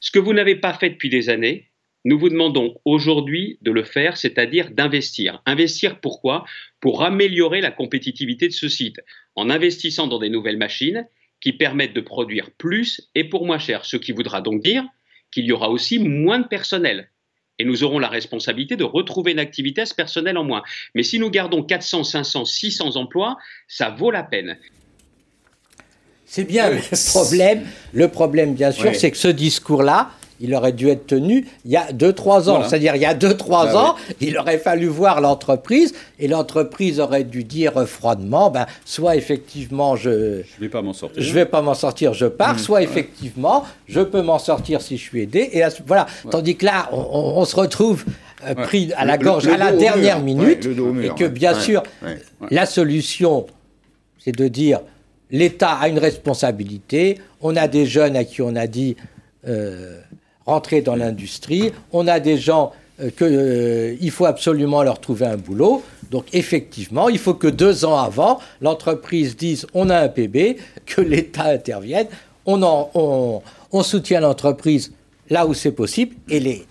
[0.00, 1.69] Ce que vous n'avez pas fait depuis des années,
[2.04, 5.42] nous vous demandons aujourd'hui de le faire, c'est-à-dire d'investir.
[5.44, 6.44] Investir pourquoi
[6.80, 9.00] Pour améliorer la compétitivité de ce site,
[9.36, 11.06] en investissant dans des nouvelles machines
[11.40, 14.84] qui permettent de produire plus et pour moins cher, ce qui voudra donc dire
[15.30, 17.10] qu'il y aura aussi moins de personnel.
[17.58, 20.62] et nous aurons la responsabilité de retrouver une activité à ce personnel en moins.
[20.94, 23.36] Mais si nous gardons 400, 500, 600 emplois,
[23.68, 24.56] ça vaut la peine.
[26.24, 26.78] C'est bien le
[27.10, 27.66] problème.
[27.92, 30.10] Le problème, bien sûr, c'est que ce discours-là,
[30.40, 32.64] il aurait dû être tenu il y a 2-3 ans.
[32.64, 37.24] C'est-à-dire, il y a 2-3 bah ans, il aurait fallu voir l'entreprise et l'entreprise aurait
[37.24, 41.22] dû dire froidement ben, soit effectivement, je ne vais pas m'en sortir.
[41.22, 42.58] Je vais pas m'en sortir, je pars, mmh.
[42.58, 45.50] soit effectivement, je peux m'en sortir si je suis aidé.
[45.52, 46.06] Et voilà.
[46.30, 48.04] Tandis que là, on, se retrouve
[48.46, 50.66] euh, pris à la gorge à la dernière minute
[51.02, 51.82] et que bien sûr,
[52.50, 53.46] la solution,
[54.18, 54.80] c'est de dire
[55.30, 57.18] l'État a une responsabilité.
[57.40, 58.96] On a des jeunes à qui on a dit.
[59.46, 60.00] Euh,
[60.50, 61.72] rentrer dans l'industrie.
[61.92, 65.82] On a des gens euh, qu'il euh, faut absolument leur trouver un boulot.
[66.10, 71.00] Donc effectivement, il faut que deux ans avant, l'entreprise dise on a un PB, que
[71.12, 72.08] l'État intervienne,
[72.46, 72.62] on,
[72.94, 74.92] on, on soutient l'entreprise
[75.30, 76.66] là où c'est possible, et les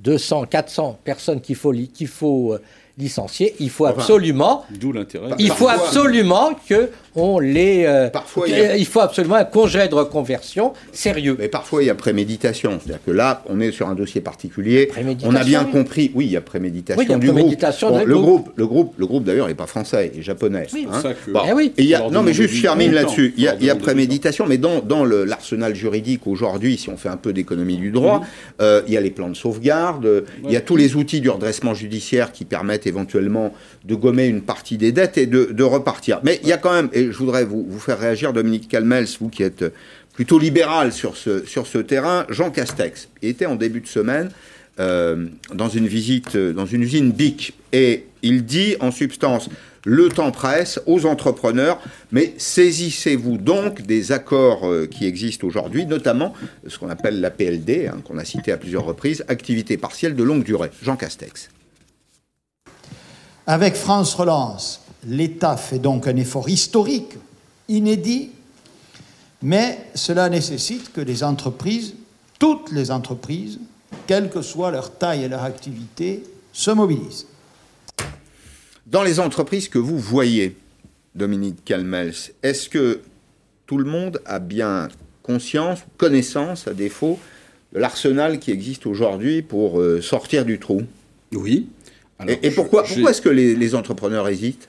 [0.00, 2.62] 200, 400 personnes qu'il faut, qu'il faut euh,
[2.98, 4.64] licencier, il faut absolument.
[4.70, 5.30] D'où l'intérêt.
[5.38, 7.84] Il faut absolument que on les.
[7.86, 11.36] Euh, parfois, il, faut absolument un congé de reconversion sérieux.
[11.38, 12.78] Mais parfois, il y a préméditation.
[12.82, 14.90] C'est-à-dire que là, on est sur un dossier particulier.
[15.24, 16.10] On a bien compris.
[16.14, 18.06] Oui, il y a préméditation oui, il y a du préméditation groupe.
[18.06, 18.52] le groupe.
[18.56, 20.66] Le groupe, le groupe d'ailleurs, n'est pas français, il est japonais.
[20.72, 21.02] Oui, hein.
[21.48, 21.72] eh oui.
[21.78, 23.34] il y a, non, mais juste, je termine là-dessus.
[23.36, 26.96] Il y a, il y a préméditation, mais dans, dans l'arsenal juridique aujourd'hui, si on
[26.96, 28.22] fait un peu d'économie du droit,
[28.60, 31.30] euh, il y a les plans de sauvegarde, il y a tous les outils du
[31.30, 33.52] redressement judiciaire qui permettent éventuellement
[33.84, 36.20] de gommer une partie des dettes et de, repartir.
[36.22, 39.28] Mais il y a quand même, et je voudrais vous, faire réagir, Dominique Calmels, vous
[39.28, 39.64] qui êtes
[40.12, 44.30] plutôt libéral sur ce, terrain, Jean Castex était en début de semaine
[44.80, 49.48] euh, dans une visite dans une usine BIC et il dit en substance
[49.84, 51.78] le temps presse aux entrepreneurs,
[52.10, 56.32] mais saisissez-vous donc des accords euh, qui existent aujourd'hui, notamment
[56.66, 60.22] ce qu'on appelle la PLD, hein, qu'on a cité à plusieurs reprises, activité partielle de
[60.22, 60.70] longue durée.
[60.82, 61.50] Jean Castex.
[63.46, 67.16] Avec France Relance, l'État fait donc un effort historique,
[67.68, 68.30] inédit,
[69.42, 71.94] mais cela nécessite que les entreprises,
[72.38, 73.58] toutes les entreprises,
[74.06, 77.26] quelle que soit leur taille et leur activité, se mobilisent.
[78.86, 80.56] Dans les entreprises que vous voyez,
[81.14, 83.00] Dominique Calmels, est-ce que
[83.66, 84.88] tout le monde a bien
[85.22, 87.18] conscience, connaissance, à défaut,
[87.72, 90.82] de l'arsenal qui existe aujourd'hui pour euh, sortir du trou?
[91.32, 91.68] Oui,
[92.28, 94.68] et, pourquoi, pourquoi est-ce que les, entrepreneurs hésitent?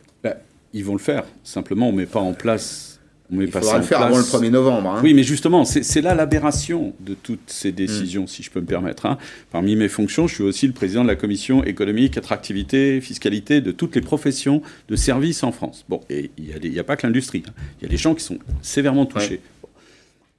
[0.75, 1.23] Ils vont le faire.
[1.45, 2.99] Simplement, on ne met pas en place.
[3.31, 4.89] On met Il faudra le faire avant le 1er novembre.
[4.89, 5.01] Hein.
[5.01, 8.27] Oui, mais justement, c'est là l'aberration de toutes ces décisions, hmm.
[8.27, 9.05] si je peux me permettre.
[9.05, 9.17] Hein.
[9.53, 13.71] Parmi mes fonctions, je suis aussi le président de la commission économique, attractivité, fiscalité de
[13.71, 15.85] toutes les professions de services en France.
[15.87, 17.43] Bon, et il n'y a, pas que l'industrie.
[17.47, 17.53] Hein.
[17.79, 19.39] Il y a des gens qui sont sévèrement touchés.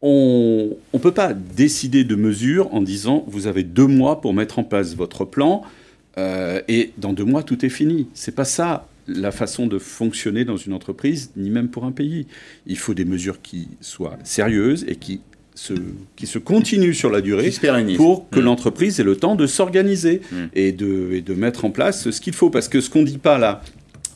[0.02, 4.58] On ne peut pas décider de mesures en disant vous avez deux mois pour mettre
[4.58, 5.62] en place votre plan.
[6.18, 8.06] Euh, et dans deux mois, tout est fini.
[8.12, 12.26] C'est pas ça la façon de fonctionner dans une entreprise, ni même pour un pays.
[12.66, 15.20] Il faut des mesures qui soient sérieuses et qui
[15.54, 15.74] se,
[16.16, 17.50] qui se continuent sur la durée
[17.96, 18.44] pour que mm.
[18.44, 20.36] l'entreprise ait le temps de s'organiser mm.
[20.54, 22.50] et, de, et de mettre en place ce qu'il faut.
[22.50, 23.62] Parce que ce qu'on ne dit pas là,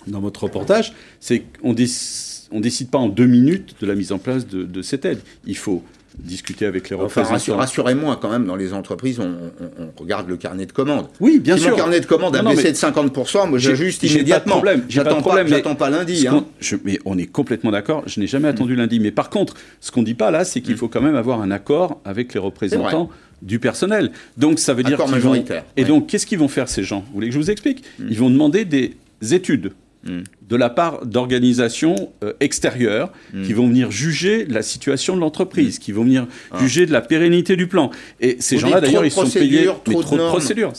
[0.07, 4.19] dans votre reportage, c'est qu'on ne décide pas en deux minutes de la mise en
[4.19, 5.21] place de, de cette aide.
[5.47, 5.83] Il faut
[6.23, 7.57] discuter avec les représentants.
[7.57, 9.51] rassurez-moi quand même, dans les entreprises, on,
[9.97, 11.09] regarde le carnet de commandes.
[11.21, 11.71] Oui, bien sûr.
[11.71, 14.63] Si carnet de commandes a baissé de 50%, moi j'ajuste immédiatement.
[14.89, 16.27] J'attends pas, pas, pas, lundi.
[16.27, 16.45] Hein.
[16.85, 19.01] mais on est complètement d'accord, je n'ai jamais attendu lundi.
[19.01, 20.79] Mais par contre, ce qu'on ne dit pas là, c'est qu'il mm.
[20.79, 23.11] faut quand même avoir un accord avec les représentants
[23.43, 24.11] du personnel.
[24.37, 25.65] Donc ça veut dire qu'ils majoritaire.
[25.77, 27.01] Et donc, qu'est-ce qu'ils vont faire ces gens?
[27.09, 27.83] Vous voulez que je vous explique?
[27.99, 28.07] Mm.
[28.11, 28.97] Ils vont demander des
[29.33, 29.73] études
[30.05, 33.43] de la part d'organisations euh, extérieures hmm.
[33.43, 36.59] qui vont venir juger la situation de l'entreprise, qui vont venir ah.
[36.59, 37.91] juger de la pérennité du plan.
[38.21, 40.73] Et ces gens-là, d'ailleurs, ils sont payés mais trop de, procédures.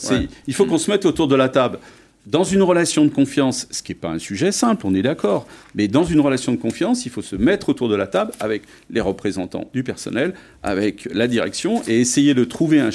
[0.46, 1.78] Il faut qu'on se mette autour de la table.
[2.26, 5.46] Dans une relation de confiance, ce qui n'est pas un sujet simple, on est d'accord,
[5.74, 8.62] mais dans une relation de confiance, il faut se mettre autour de la table avec
[8.90, 12.90] les représentants du personnel, avec la direction, et essayer de trouver un,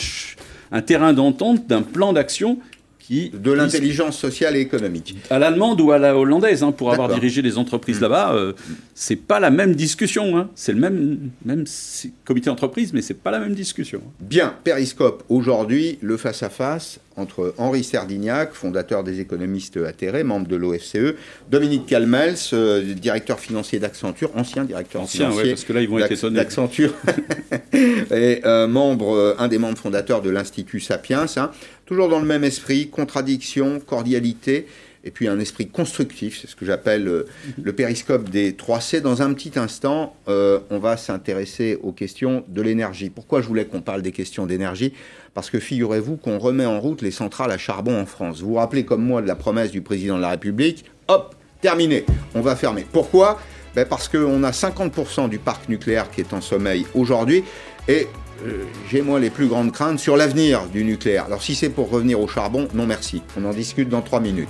[0.71, 2.57] un terrain d'entente d'un plan d'action
[3.09, 5.15] de l'intelligence sociale et économique.
[5.29, 8.03] À l'allemande ou à la hollandaise, hein, pour avoir dirigé les entreprises mm.
[8.03, 8.53] là-bas, euh,
[8.95, 10.37] c'est pas la même discussion.
[10.37, 10.49] Hein.
[10.55, 11.65] C'est le même, même
[12.25, 14.01] comité d'entreprise, mais c'est pas la même discussion.
[14.19, 21.15] Bien, Périscope, aujourd'hui, le face-à-face entre Henri Serdignac, fondateur des économistes atterrés, membre de l'OFCE,
[21.49, 26.29] Dominique Calmels, euh, directeur financier d'Accenture, ancien directeur financier parce que là, ils vont être
[26.29, 26.93] d'Accenture,
[27.73, 31.25] et euh, membre, un des membres fondateurs de l'Institut Sapiens.
[31.35, 31.51] Hein.
[31.85, 34.67] Toujours dans le même esprit, contradiction, cordialité
[35.07, 37.25] et puis un esprit constructif, c'est ce que j'appelle euh,
[37.61, 38.99] le périscope des 3C.
[38.99, 43.09] Dans un petit instant, euh, on va s'intéresser aux questions de l'énergie.
[43.09, 44.91] Pourquoi je voulais qu'on parle des questions d'énergie?
[45.33, 48.41] Parce que figurez-vous qu'on remet en route les centrales à charbon en France.
[48.41, 50.83] Vous vous rappelez comme moi de la promesse du président de la République?
[51.07, 52.85] Hop, terminé, on va fermer.
[52.91, 53.39] Pourquoi?
[53.75, 57.45] Ben Parce qu'on a 50% du parc nucléaire qui est en sommeil aujourd'hui.
[57.87, 58.07] Et
[58.45, 61.25] euh, j'ai moi les plus grandes craintes sur l'avenir du nucléaire.
[61.25, 63.21] Alors si c'est pour revenir au charbon, non merci.
[63.37, 64.49] On en discute dans trois minutes.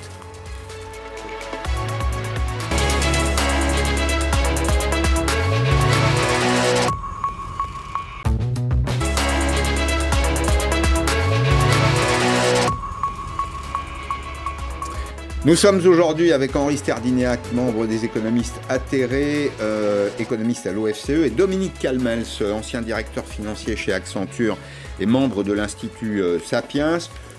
[15.47, 21.29] Nous sommes aujourd'hui avec Henri Sterdignac, membre des économistes atterrés, euh, économiste à l'OFCE, et
[21.29, 24.57] Dominique Calmels, ancien directeur financier chez Accenture
[24.99, 26.97] et membre de l'Institut euh, Sapiens.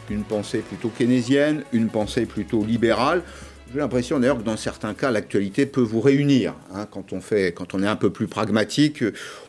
[0.08, 3.22] Une pensée plutôt keynésienne, une pensée plutôt libérale.
[3.70, 6.54] J'ai l'impression d'ailleurs que dans certains cas, l'actualité peut vous réunir.
[6.74, 6.86] Hein.
[6.90, 9.04] quand, on fait, quand on est un peu plus pragmatique,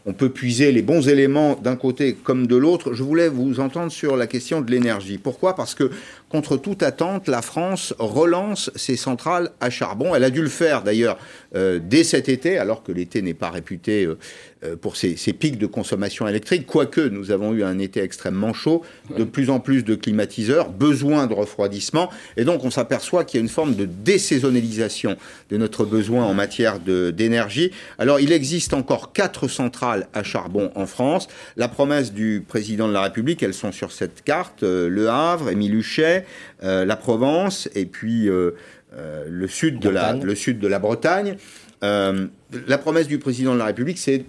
[0.10, 2.93] on peut puiser les bons éléments d'un côté comme de l'autre.
[2.95, 5.19] Je voulais vous entendre sur la question de l'énergie.
[5.19, 5.56] Pourquoi?
[5.56, 5.91] Parce que
[6.30, 10.15] contre toute attente, la France relance ses centrales à charbon.
[10.15, 11.19] Elle a dû le faire d'ailleurs
[11.56, 14.17] euh, dès cet été, alors que l'été n'est pas réputé euh,
[14.63, 18.84] euh, pour ses, pics de consommation électrique, quoique nous avons eu un été extrêmement chaud,
[19.17, 23.41] de plus en plus de climatiseurs, besoin de refroidissement, et donc on s'aperçoit qu'il y
[23.41, 25.15] a une forme de désaisonnalisation
[25.50, 27.72] de notre besoin en matière d'énergie.
[27.98, 31.28] Alors il existe encore quatre centrales à charbon en France.
[31.58, 35.76] La promesse du président de la République, elles sont sur cette carte, Le Havre, Émile
[35.76, 36.26] Huchet,
[36.64, 38.52] euh, la Provence et puis euh,
[38.94, 41.38] euh, le, sud de la, le sud de la Bretagne.
[41.82, 44.26] la promesse du président de la République, c'est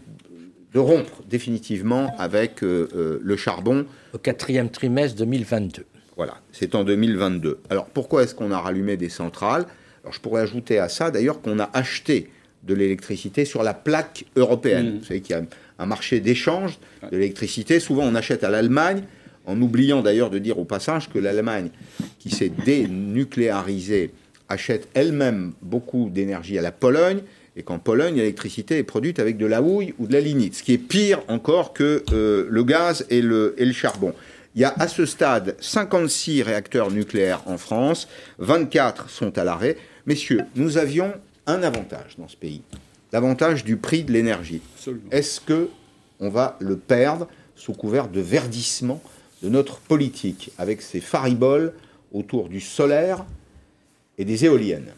[0.73, 3.87] de rompre définitivement avec le charbon.
[4.13, 5.85] Au quatrième trimestre 2022.
[6.17, 7.59] Voilà, c'est en 2022.
[7.71, 9.65] Alors pourquoi est-ce qu'on a rallumé des centrales?
[10.03, 12.31] Alors je pourrais ajouter à ça d'ailleurs qu'on a acheté
[12.64, 14.94] de l'électricité sur la plaque européenne.
[14.94, 14.99] Mmh.
[14.99, 15.42] Vous savez qu'il y a
[15.79, 16.79] un marché d'échange
[17.11, 17.81] de l'électricité.
[17.81, 19.03] Souvent on achète à l'Allemagne,
[19.46, 21.70] en oubliant d'ailleurs de dire au passage que l'Allemagne,
[22.18, 24.11] qui s'est dénucléarisée,
[24.49, 27.20] achète elle-même beaucoup d'énergie à la Pologne,
[27.57, 30.62] et qu'en Pologne, l'électricité est produite avec de la houille ou de la lignite, ce
[30.62, 34.14] qui est pire encore que euh, le gaz et le, et le charbon.
[34.55, 39.77] Il y a à ce stade 56 réacteurs nucléaires en France, 24 sont à l'arrêt.
[40.07, 41.12] Messieurs, nous avions
[41.51, 42.63] un avantage dans ce pays,
[43.13, 44.63] l'avantage du prix de l'énergie.
[45.11, 45.69] Est-ce que
[46.21, 49.03] on va le perdre sous couvert de verdissement
[49.43, 51.73] de notre politique avec ces fariboles
[52.13, 53.25] autour du solaire
[54.19, 54.93] et des éoliennes?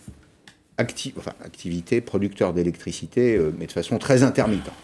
[0.78, 4.74] Acti enfin, activité producteur d'électricité, euh, mais de façon très intermittente.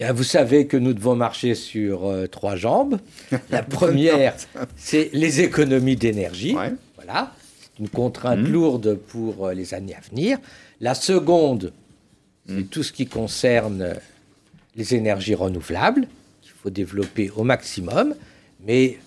[0.00, 3.00] vous savez que nous devons marcher sur euh, trois jambes.
[3.50, 4.34] La première,
[4.76, 6.56] c'est les économies d'énergie.
[6.96, 7.32] Voilà,
[7.78, 8.52] une contrainte mmh.
[8.52, 10.38] lourde pour euh, les années à venir.
[10.80, 11.72] La seconde,
[12.46, 12.66] c'est mmh.
[12.66, 13.94] tout ce qui concerne
[14.76, 16.06] les énergies renouvelables
[16.62, 18.14] faut développer au maximum,
[18.66, 18.98] mais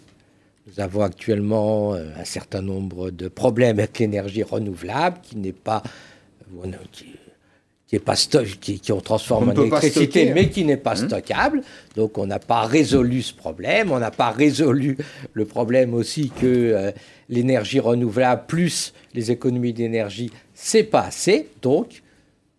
[0.68, 5.84] nous avons actuellement euh, un certain nombre de problèmes avec l'énergie renouvelable qui n'est pas
[7.88, 11.62] qui, est pas qui, qui, on transforme en électricité, mais qui n'est pas hein stockable.
[11.96, 13.92] Donc on n'a pas résolu ce problème.
[13.92, 14.98] On n'a pas résolu
[15.34, 16.92] le problème aussi que euh,
[17.32, 21.48] l'énergie renouvelable plus les économies d'énergie, c'est pas assez.
[21.64, 22.04] Donc,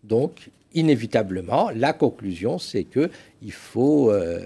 [0.03, 3.09] donc inévitablement, la conclusion, c'est que
[3.41, 4.41] il faut euh,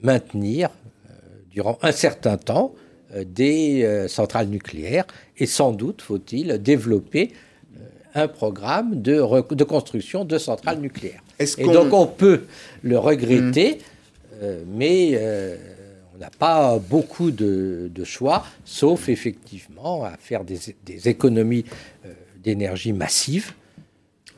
[0.00, 1.12] maintenir euh,
[1.50, 2.74] durant un certain temps
[3.14, 5.06] euh, des centrales nucléaires
[5.38, 7.32] et sans doute faut-il développer
[8.14, 9.22] un programme de,
[9.54, 11.22] de, construction de centrales nucléaires.
[11.38, 12.44] Et donc on peut
[12.82, 13.78] le regretter,
[14.40, 14.46] mmh.
[14.66, 15.20] mais
[16.16, 21.64] on n'a pas beaucoup de, choix, sauf effectivement à faire des, des économies
[22.42, 23.52] d'énergie massives.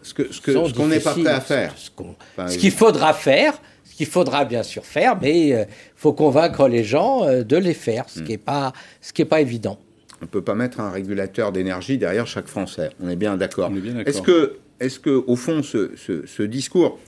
[0.03, 1.75] Ce qu'on ce qu'on n'est pas prêt à faire.
[1.77, 3.61] Ce qu'il faudra faire,
[3.99, 5.65] qu'il faudra bien sûr faire, mais il euh,
[5.97, 9.25] faut convaincre les gens euh, de les faire, ce qui n'est pas, ce qui est
[9.25, 9.77] pas évident.
[10.21, 12.91] On ne peut pas mettre un régulateur d'énergie derrière chaque Français.
[13.03, 13.73] On est bien d'accord.
[14.07, 17.01] Est-ce que, est que, au fond, ce, ce, ce discours,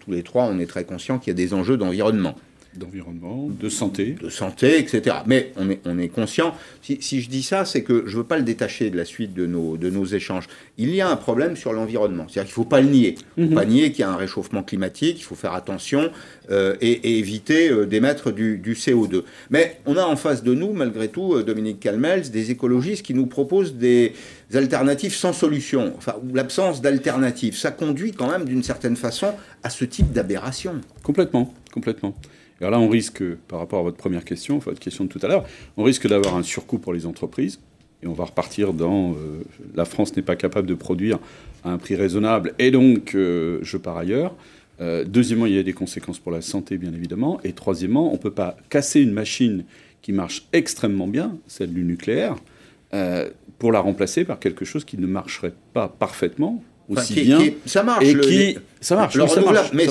[0.00, 2.34] tous les trois, on est très conscient qu'il y a des enjeux d'environnement
[2.78, 4.16] d'environnement, de santé.
[4.20, 5.16] De santé, etc.
[5.26, 8.16] Mais on est, on est conscient, si, si je dis ça, c'est que je ne
[8.18, 10.46] veux pas le détacher de la suite de nos, de nos échanges.
[10.76, 13.16] Il y a un problème sur l'environnement, c'est-à-dire qu'il ne faut pas le nier.
[13.36, 13.58] Il ne faut mhm.
[13.58, 16.10] pas nier qu'il y a un réchauffement climatique, il faut faire attention
[16.50, 19.24] euh, et, éviter euh, d'émettre du, du, CO2.
[19.50, 23.14] Mais on a en face de nous, malgré tout, euh, Dominique Calmels, des écologistes qui
[23.14, 24.14] nous proposent des
[24.54, 27.56] alternatives sans solution, enfin, ou l'absence d'alternatives.
[27.56, 30.80] Ça conduit quand même d'une certaine façon à ce type d'aberration.
[31.02, 32.16] Complètement, complètement.
[32.60, 35.28] Alors là, on risque, par rapport à votre première question, votre question de tout à
[35.28, 35.44] l'heure,
[35.76, 37.60] on risque d'avoir un surcoût pour les entreprises,
[38.02, 39.16] et on va repartir dans
[39.74, 41.18] la France n'est pas capable de produire
[41.64, 44.34] à un prix raisonnable, et donc je pars ailleurs.
[44.80, 47.40] deuxièmement, il y a des conséquences pour la santé, bien évidemment.
[47.44, 49.64] Et troisièmement, on ne peut pas casser une machine
[50.02, 52.36] qui marche extrêmement bien, celle du nucléaire,
[53.58, 57.40] pour la remplacer par quelque chose qui ne marcherait pas parfaitement aussi bien.
[57.66, 58.04] ça marche.
[58.04, 59.16] Et qui, ça marche.
[59.16, 59.86] ça marche mais,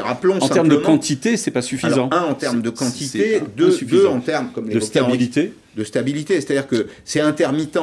[0.00, 2.08] rappelons en termes de quantité, c'est pas suffisant.
[2.12, 6.40] un en termes de quantité, deux, deux en termes comme de stabilité de stabilité.
[6.40, 7.78] C'est-à-dire que c'est intermittent.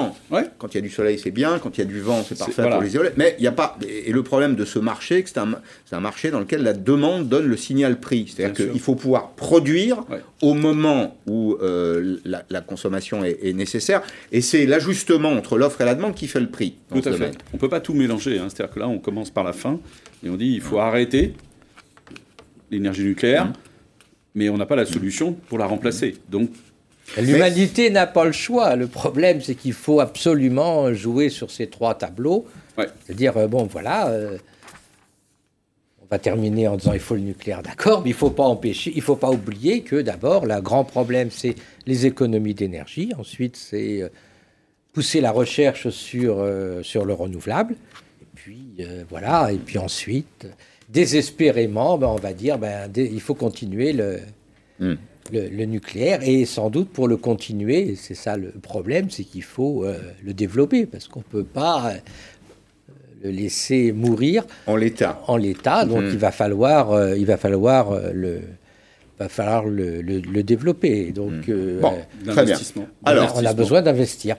[0.57, 1.60] Quand il y a du soleil, c'est bien.
[1.60, 3.10] Quand il y a du vent, c'est parfait pour les isoler.
[3.18, 3.78] Mais il n'y a pas.
[3.88, 5.55] Et le problème de ce marché, c'est un,
[5.91, 8.34] un, marché dans lequel la demande donne le signal prix.
[8.34, 10.03] C'est-à-dire qu'il faut pouvoir produire
[10.41, 14.01] au moment où euh, la, consommation est, nécessaire.
[14.32, 16.76] Et c'est l'ajustement entre l'offre et la demande qui fait le prix.
[16.89, 17.32] Tout à fait.
[17.53, 18.39] On ne peut pas tout mélanger.
[18.39, 18.47] Hein.
[18.49, 19.80] C'est-à-dire que là, on commence par la fin
[20.24, 21.34] et on dit il faut arrêter
[22.72, 23.51] l'énergie nucléaire.
[24.36, 26.15] Mais on n'a pas la solution pour la remplacer.
[26.30, 26.51] Donc
[27.17, 28.76] L'humanité n'a pas le choix.
[28.76, 32.45] Le problème, c'est qu'il faut absolument jouer sur ces trois tableaux.
[32.78, 34.38] C'est-à-dire, euh, bon, voilà, euh,
[36.01, 38.43] on va terminer en disant il faut le nucléaire, d'accord, mais il ne faut pas
[38.43, 41.55] empêcher, il faut pas oublier que d'abord, le grand problème, c'est
[41.86, 43.11] les économies d'énergie.
[43.17, 44.09] Ensuite, c'est euh,
[44.93, 46.45] pousser la recherche sur,
[46.84, 47.76] sur le renouvelable.
[48.39, 50.47] Et puis, voilà, et puis ensuite,
[50.87, 54.19] désespérément, ben, on va dire, ben, il faut continuer le...
[54.79, 54.95] Hmm
[55.31, 59.83] le, nucléaire et sans doute pour le continuer, c'est ça le problème, c'est qu'il faut
[59.83, 61.97] euh, le développer parce qu'on ne peut pas euh,
[63.23, 65.21] le laisser mourir en l'état.
[65.27, 66.09] En l'état, donc mhm.
[66.13, 68.41] il va falloir, euh, il va falloir le
[69.19, 71.11] va falloir le, le, développer.
[71.11, 71.81] Donc, mhm.
[71.81, 71.93] bon,
[72.25, 72.57] très bien.
[73.03, 74.37] Alors, on a besoin d'investir.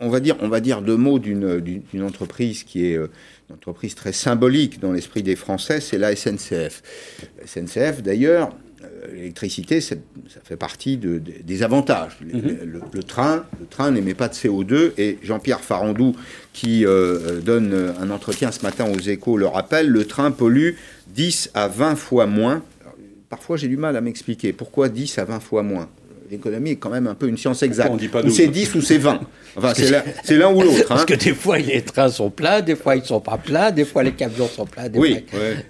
[0.00, 4.12] On va dire, on va dire deux mots d'une entreprise qui est une entreprise très
[4.12, 6.82] symbolique dans l'esprit des Français, c'est la SNCF.
[7.38, 8.50] La SNCF, d'ailleurs,
[9.12, 9.96] l'électricité, ça
[10.44, 12.18] fait partie des avantages.
[12.20, 12.80] Mhm.
[12.92, 16.14] le, train, le train n'émet pas de CO2 et Jean-Pierre Farandou,
[16.52, 20.72] qui euh, donne un entretien ce matin aux Échos, le rappelle, le train pollue
[21.08, 22.62] 10 à 20 fois moins.
[23.28, 25.88] parfois, j'ai du mal à m'expliquer pourquoi 10 à 20 fois moins?
[26.30, 27.92] L'économie est quand même un peu une science exacte.
[28.24, 29.20] ou c'est 10 ou c'est 20.
[29.56, 30.86] Enfin, c'est l'un ou l'autre.
[30.88, 31.06] Parce hein.
[31.06, 33.84] que des fois, les trains sont pleins, des fois, ils ne sont pas pleins, des
[33.84, 34.88] fois, les camions sont pleins.
[34.94, 35.24] oui,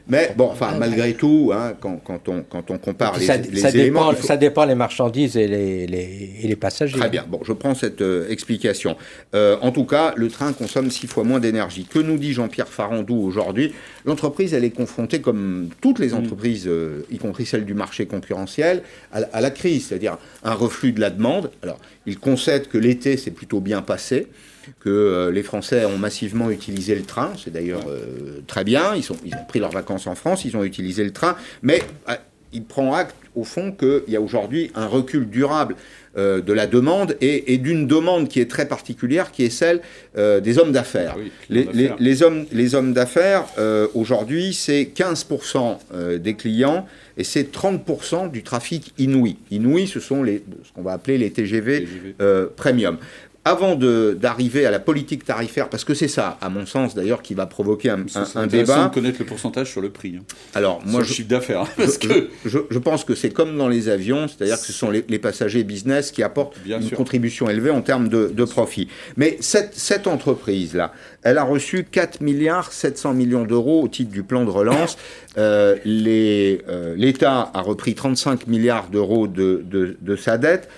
[0.07, 3.61] mais bon, enfin, malgré tout, hein, quand, quand, on, quand on compare les, ça, les
[3.61, 4.11] ça éléments...
[4.11, 6.99] Dépend, Ça dépend les marchandises et les, les, et les passagers.
[6.99, 8.97] Très bien, bon, je prends cette euh, explication.
[9.35, 11.87] Euh, en tout cas, le train consomme six fois moins d'énergie.
[11.89, 13.75] Que nous dit Jean-Pierre Farandou aujourd'hui?
[14.05, 16.15] L'entreprise, elle est confrontée, comme toutes les mm.
[16.15, 18.83] entreprises, euh, y compris celles du marché concurrentiel,
[19.13, 20.19] à, à la crise, c'est-à-dire
[20.49, 21.51] un reflux de la demande.
[21.63, 24.29] Alors, il concède que l'été s'est plutôt bien passé,
[24.81, 29.05] que euh, les Français ont massivement utilisé le train, c'est d'ailleurs euh, très bien, ils,
[29.25, 32.15] ils ont pris leurs vacances en France, ils ont utilisé le train, mais euh,
[32.53, 35.77] il prend acte au fond qu'il y a aujourd'hui un recul durable
[36.17, 39.81] de la demande et, d'une demande qui est très particulière, qui est celle
[40.17, 41.17] des hommes d'affaires.
[41.49, 43.45] les, hommes, les hommes d'affaires,
[43.95, 46.87] aujourd'hui, c'est 15% des clients
[47.19, 49.37] et c'est 30% du trafic inouï.
[49.51, 51.87] Inouï, ce sont les, ce qu'on va appeler les TGV,
[52.23, 52.97] euh, premium
[53.49, 57.35] avant d'arriver à la politique tarifaire, parce que c'est ça, à mon sens d'ailleurs, qui
[57.35, 58.89] va provoquer un, un, un débat.
[58.89, 60.17] de connaître le pourcentage sur le prix.
[60.19, 60.25] Hein.
[60.55, 61.63] Alors, moi, je, chiffre d'affaires.
[61.63, 62.29] Hein, que...
[62.45, 66.11] Je, pense que c'est comme dans les avions, c'est-à-dire que ce sont les, passagers business
[66.11, 68.89] qui apportent une contribution élevée en termes de, profit.
[69.17, 70.93] Mais cette, cette entreprise-là,
[71.23, 74.97] elle a reçu 4 milliards 700 millions d'euros au titre du plan de relance.
[75.37, 80.69] Euh, euh, L'État a repris 35 milliards d'euros de, de, de sa dette.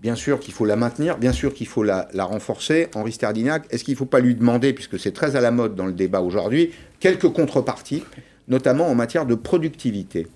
[0.00, 2.88] Bien sûr qu'il faut la maintenir, bien sûr qu'il faut la, renforcer.
[2.94, 5.74] Henri Sterdignac, est-ce qu'il ne faut pas lui demander, puisque c'est très à la mode
[5.74, 6.70] dans le débat aujourd'hui,
[7.00, 8.02] quelques contreparties,
[8.48, 10.26] notamment en matière de productivité?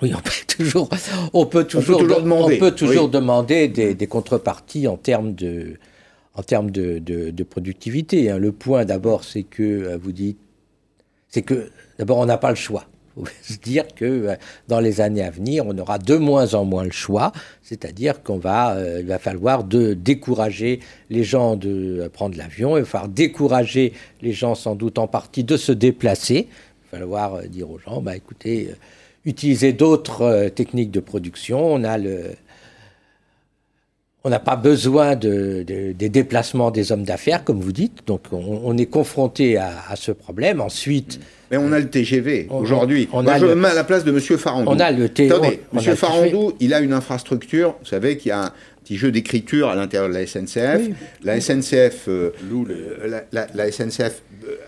[0.00, 0.88] Oui, on peut toujours,
[1.32, 5.76] on peut toujours, demander, on peut toujours demander des, contreparties en termes de,
[6.34, 8.30] en termes de, productivité.
[8.30, 8.38] Hein.
[8.38, 10.38] Le point d'abord, c'est que euh, vous dites,
[11.28, 12.86] c'est que d'abord on n'a pas le choix
[13.42, 14.34] se dire que euh,
[14.68, 17.32] dans les années à venir, on aura de moins en moins le choix,
[17.62, 22.80] c'est-à-dire qu'on va, euh, il va falloir de décourager les gens de prendre l'avion, il
[22.80, 23.92] va falloir décourager
[24.22, 27.78] les gens sans doute en partie de se déplacer, il va falloir euh, dire aux
[27.78, 28.70] gens, bah écoutez,
[29.24, 32.32] utilisez d'autres techniques de production, on a le
[34.22, 38.06] on n'a pas besoin de, des déplacements des hommes d'affaires, comme vous dites.
[38.06, 40.60] Donc, on, est confronté à, ce problème.
[40.60, 41.20] Ensuite.
[41.50, 43.08] Mais on a le TGV aujourd'hui.
[43.12, 44.20] On, a je me mets à la place de M.
[44.20, 44.70] Farandou.
[44.70, 45.34] On a le TGV.
[45.34, 45.96] Attendez, M.
[45.96, 47.74] Farandou, il a une infrastructure.
[47.80, 48.52] Vous savez qu'il y a
[48.90, 50.90] petit jeu d'écriture à l'intérieur de la SNCF.
[51.22, 52.32] La SNCF, euh,
[53.30, 54.22] la, SNCF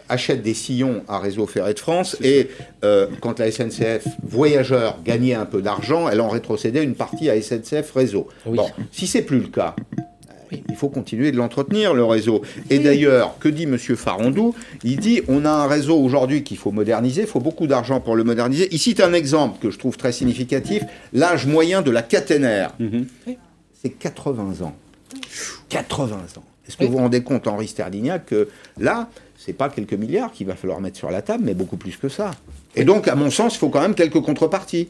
[0.09, 2.49] achète des sillons à Réseau Ferré de France et
[2.85, 7.43] euh, quand la SNCF Voyageurs gagnait un peu d'argent, elle en rétrocédait une partie à
[7.43, 8.29] SNCF Réseau.
[8.47, 9.75] Bon, si c'est plus le cas,
[10.53, 12.43] il faut continuer de l'entretenir, le réseau.
[12.71, 13.77] Et d'ailleurs, que dit M.
[13.79, 14.55] Farandou?
[14.85, 18.15] Il dit on a un réseau aujourd'hui qu'il faut moderniser, il faut beaucoup d'argent pour
[18.15, 18.69] le moderniser.
[18.71, 22.73] Il cite un exemple que je trouve très significatif l'âge moyen de la caténaire.
[22.79, 23.07] Mhm.
[23.83, 24.75] C'est 80 ans.
[25.69, 26.45] 80 ans.
[26.67, 30.47] Est-ce que vous vous rendez compte, Henri Sterdignac, que là, c'est pas quelques milliards qu'il
[30.47, 32.31] va falloir mettre sur la table, mais beaucoup plus que ça.
[32.77, 34.89] Et donc, à mon sens, il faut quand même quelques contreparties.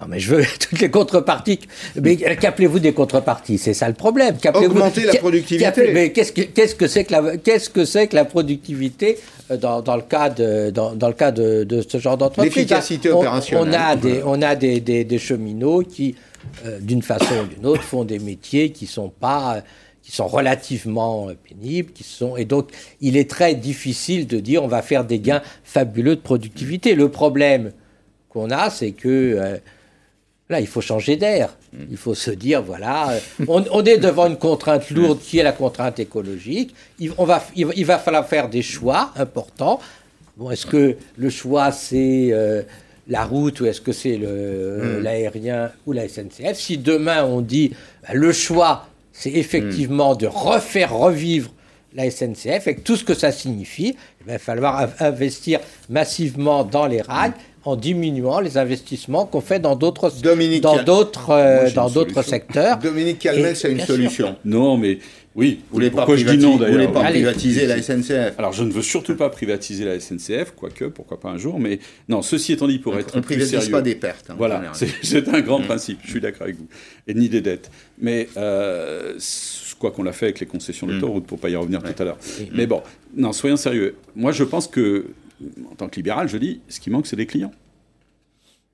[0.00, 1.58] Non, mais je veux toutes les contreparties.
[2.00, 3.58] Mais qu'appelez-vous des contreparties?
[3.58, 4.36] C'est ça le problème.
[4.54, 5.92] Augmenter la productivité.
[5.92, 9.18] Mais qu'est-ce que c'est que, la, qu'est-ce que, c'est que la productivité
[9.50, 12.54] euh, dans, dans, le cas de, dans, dans le cas de, de ce genre d'entreprise?
[12.54, 13.68] L'efficacité opérationnelle.
[13.68, 16.14] On a des, on a des, des, des cheminots qui,
[16.64, 19.62] euh, d'une façon ou d'une autre, font des métiers qui sont pas
[20.02, 22.70] qui sont relativement euh, pénibles, qui sont et donc
[23.00, 26.94] il est très difficile de dire on va faire des gains fabuleux de productivité.
[26.94, 27.72] Le problème
[28.28, 29.60] qu'on a, c'est que
[30.52, 31.56] Là, il faut changer d'air.
[31.90, 33.18] Il faut se dire, voilà, euh,
[33.48, 36.74] on, est devant une contrainte lourde qui est la contrainte écologique.
[36.98, 39.80] Il, on va, il, va falloir faire des choix importants.
[40.36, 42.62] Bon, est-ce que le choix, c'est euh,
[43.08, 45.00] la route ou est-ce que c'est mm.
[45.00, 47.72] l'aérien ou la SNCF Si demain, on dit,
[48.02, 51.50] bah, le choix, c'est effectivement de refaire revivre
[51.94, 57.02] la SNCF et tout ce que ça signifie, il va falloir investir massivement dans les
[57.02, 57.34] rails
[57.64, 60.10] en diminuant les investissements qu'on fait dans d'autres
[60.60, 62.78] dans d'autres euh, dans d'autres secteurs.
[62.78, 64.36] Dominique Calmet, c'est une solution.
[64.44, 64.98] Non, mais
[65.34, 65.60] oui.
[65.70, 68.82] Vous voulez pas je dis non voulez pas privatiser la SNCF Alors je ne veux
[68.82, 71.58] surtout pas privatiser la SNCF, quoique pourquoi pas un jour.
[71.58, 71.78] Mais
[72.08, 74.30] non, ceci étant dit, pour être on ne privatise pas des pertes.
[74.30, 75.64] Hein, voilà, c'est un grand mm.
[75.64, 75.98] principe.
[76.04, 76.68] Je suis d'accord avec vous,
[77.06, 77.70] et ni des dettes.
[77.98, 79.18] Mais euh,
[79.78, 80.92] quoi qu'on l'a fait avec les concessions mm.
[80.92, 82.18] d'autoroute, pour pas y revenir tout à l'heure.
[82.52, 82.82] Mais bon,
[83.16, 83.96] non, soyons sérieux.
[84.14, 85.06] Moi, je pense que
[85.70, 87.52] en tant que libéral, je dis, ce qui manque, c'est des clients.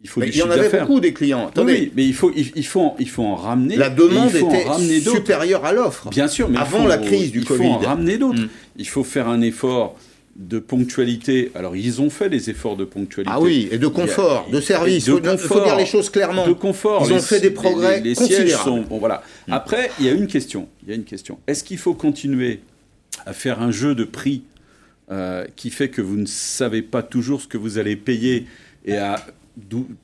[0.01, 1.51] Il faut mais il y en avait beaucoup des clients.
[1.57, 3.77] oui, mais il faut, il, faut, il faut en ramener.
[3.77, 6.09] La demande était supérieure à l'offre.
[6.11, 7.65] Bien sûr, mais avant la crise du Covid.
[7.65, 8.43] Il faut en ramener d'autres.
[8.43, 8.49] Mm.
[8.77, 9.97] Il faut faire un effort
[10.37, 11.51] de ponctualité.
[11.57, 13.33] Alors, ils ont fait des efforts de ponctualité.
[13.35, 15.05] Ah oui, et de confort, de service.
[15.09, 16.47] Il faut, dire les choses clairement.
[16.47, 17.05] De confort.
[17.05, 18.83] Ils ont fait des progrès les, sièges sont.
[18.83, 19.25] Bon, voilà.
[19.49, 19.53] Mm.
[19.53, 20.69] Après, il y a une question.
[20.85, 21.41] Il y a une question.
[21.49, 22.61] Est-ce qu'il faut continuer
[23.27, 24.45] à faire un jeu de prix
[25.11, 28.47] euh, qui fait que vous ne savez pas toujours ce que vous allez payer
[28.85, 29.17] et à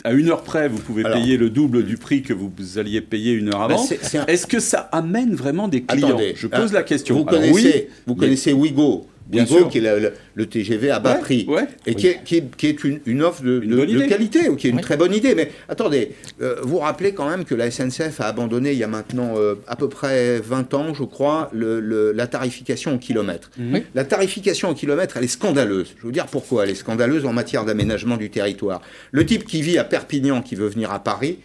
[0.05, 3.33] à une heure près, vous pouvez payer le double du prix que vous alliez payer
[3.33, 3.87] une heure bah, avant.
[4.27, 6.19] Est-ce que ça amène vraiment des clients?
[6.35, 7.17] Je pose la question.
[7.17, 9.69] Vous connaissez, vous connaissez Wigo Bien sûr.
[9.69, 11.47] qui est le, TGV à bas prix,
[11.87, 15.15] et qui, est, qui, est, une, offre de, qualité, ou qui est une très bonne
[15.15, 15.35] idée.
[15.35, 16.13] Mais attendez,
[16.43, 19.55] euh, vous rappelez quand même que la SNCF a abandonné il y a maintenant euh,
[19.67, 23.51] à peu près 20 ans, je crois, le, la tarification au kilomètre.
[23.95, 25.89] La tarification au kilomètre, elle est scandaleuse.
[25.97, 28.83] Je vais vous dire pourquoi elle est scandaleuse en matière d'aménagement du territoire?
[29.11, 31.39] Le type qui vit à Perpignan, qui veut venir à Paris,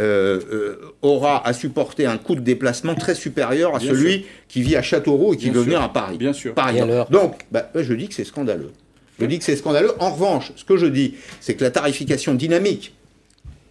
[0.00, 4.76] euh, euh, aura à supporter un coût de déplacement très supérieur à celui qui vit
[4.76, 6.18] à Châteauroux et qui veut venir à Paris.
[6.18, 6.54] Bien sûr.
[6.54, 7.10] Par exemple.
[7.10, 8.72] Donc, bah, je dis que c'est scandaleux.
[9.18, 9.92] Je dis que c'est scandaleux.
[9.98, 12.92] En revanche, ce que je dis, c'est que la tarification dynamique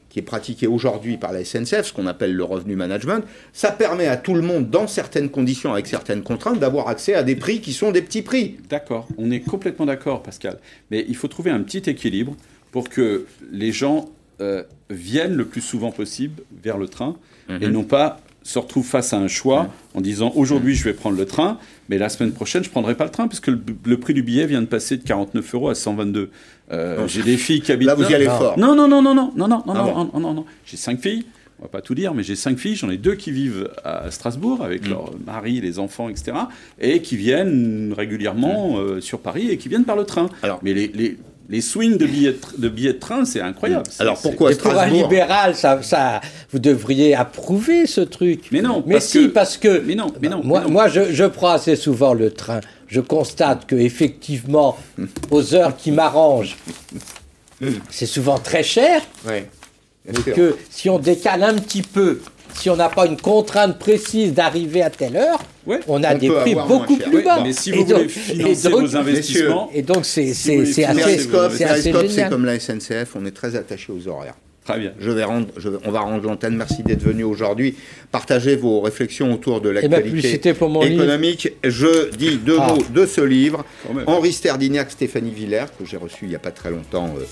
[0.10, 4.08] qui est pratiquée aujourd'hui par la SNCF, ce qu'on appelle le revenu management, ça permet
[4.08, 7.60] à tout le monde, dans certaines conditions, avec certaines contraintes, d'avoir accès à des prix
[7.60, 8.56] qui sont des petits prix.
[8.70, 10.60] D'accord, on est complètement d'accord, Pascal.
[10.90, 12.34] Mais il faut trouver un petit équilibre
[12.72, 14.10] pour que les gens
[14.42, 17.16] euh, viennent le plus souvent possible vers le train
[17.48, 17.58] mmh.
[17.62, 19.98] et non pas se retrouvent face à un choix mmh.
[19.98, 20.78] en disant aujourd'hui mmh.
[20.78, 21.58] je vais prendre le train,
[21.88, 24.14] mais la semaine prochaine je ne prendrai pas le train parce que le, le prix
[24.14, 26.30] du billet vient de passer de 49 euros à 122.
[26.72, 27.96] Euh, j'ai des filles qui habitent là.
[27.96, 28.38] vous y allez non.
[28.38, 28.60] fort.
[28.60, 30.10] Non non non non non non non ah non, bon.
[30.14, 30.46] non non non.
[30.66, 31.26] J'ai cinq filles.
[31.60, 34.12] On va pas tout dire, mais j'ai cinq filles, j'en ai deux qui vivent à
[34.12, 34.90] Strasbourg avec mm.
[34.90, 36.36] leur mari, les enfants, etc.,
[36.82, 38.80] et qui viennent régulièrement mm.
[38.80, 40.30] euh, sur Paris et qui viennent par le train.
[40.44, 41.18] Alors, mais les, les
[41.50, 43.86] les swings de billets de, billets de train, c'est incroyable.
[44.00, 46.22] Alors pourquoi Strasbourg Pour un libéral, ça, ça,
[46.52, 48.46] vous devriez approuver ce truc.
[48.52, 49.82] Mais non, mais si, parce que.
[49.86, 50.41] Mais non, mais non.
[50.43, 52.62] Moi, moi je, je, prends assez souvent le train.
[52.88, 54.78] Je constate que effectivement,
[55.32, 56.58] aux heures qui m'arrangent,
[57.89, 59.02] c'est souvent très cher.
[59.28, 59.43] Oui.
[60.08, 62.22] Et que si on décale un petit peu
[62.56, 65.39] si on n'a pas une contrainte précise d'arriver à telle heure,
[65.88, 67.41] on a des prix beaucoup plus bas.
[67.43, 69.70] mais si vous voulez financer vos investissements...
[69.74, 72.10] Et donc, c'est assez, assez génial.
[72.10, 74.36] C'est comme la SNCF, on est très attaché aux horaires.
[74.66, 74.93] Très bien.
[74.99, 75.47] Je vais rendre,
[75.86, 76.58] on va rendre l'antenne.
[76.58, 77.76] Merci d'être venu aujourd'hui.
[78.12, 81.49] Partagez vos réflexions autour de eh ben, l'actualité économique.
[81.64, 82.74] Je dis deux ah.
[82.74, 83.64] mots de ce livre.
[84.08, 87.24] Henri Sterdignac, Stéphanie Villers, que j'ai reçu il n'y a pas très longtemps euh,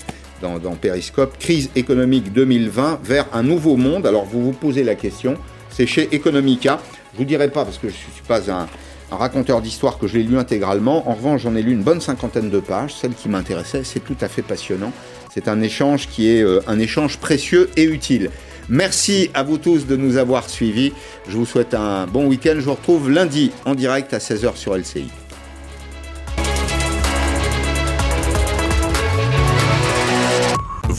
[0.44, 1.38] dans, Periscope.
[1.38, 4.06] Crise économique 2020 vers un nouveau monde.
[4.06, 5.36] Alors vous vous posez la question.
[5.70, 6.80] C'est chez Economica.
[7.12, 8.68] Je vous dirai pas parce que je ne suis pas un,
[9.10, 11.08] un raconteur d'histoire que je l'ai lu intégralement.
[11.08, 12.94] En revanche, j'en ai lu une bonne cinquantaine de pages.
[12.94, 14.92] Celle qui m'intéressait, c'est tout à fait passionnant.
[15.32, 18.30] C'est un échange qui est euh, un échange précieux et utile.
[18.68, 20.92] Merci à vous tous de nous avoir suivis.
[21.28, 22.54] Je vous souhaite un bon week-end.
[22.56, 25.23] Je vous retrouve lundi en direct à 16h sur LCI.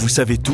[0.05, 0.43] Vous savez tout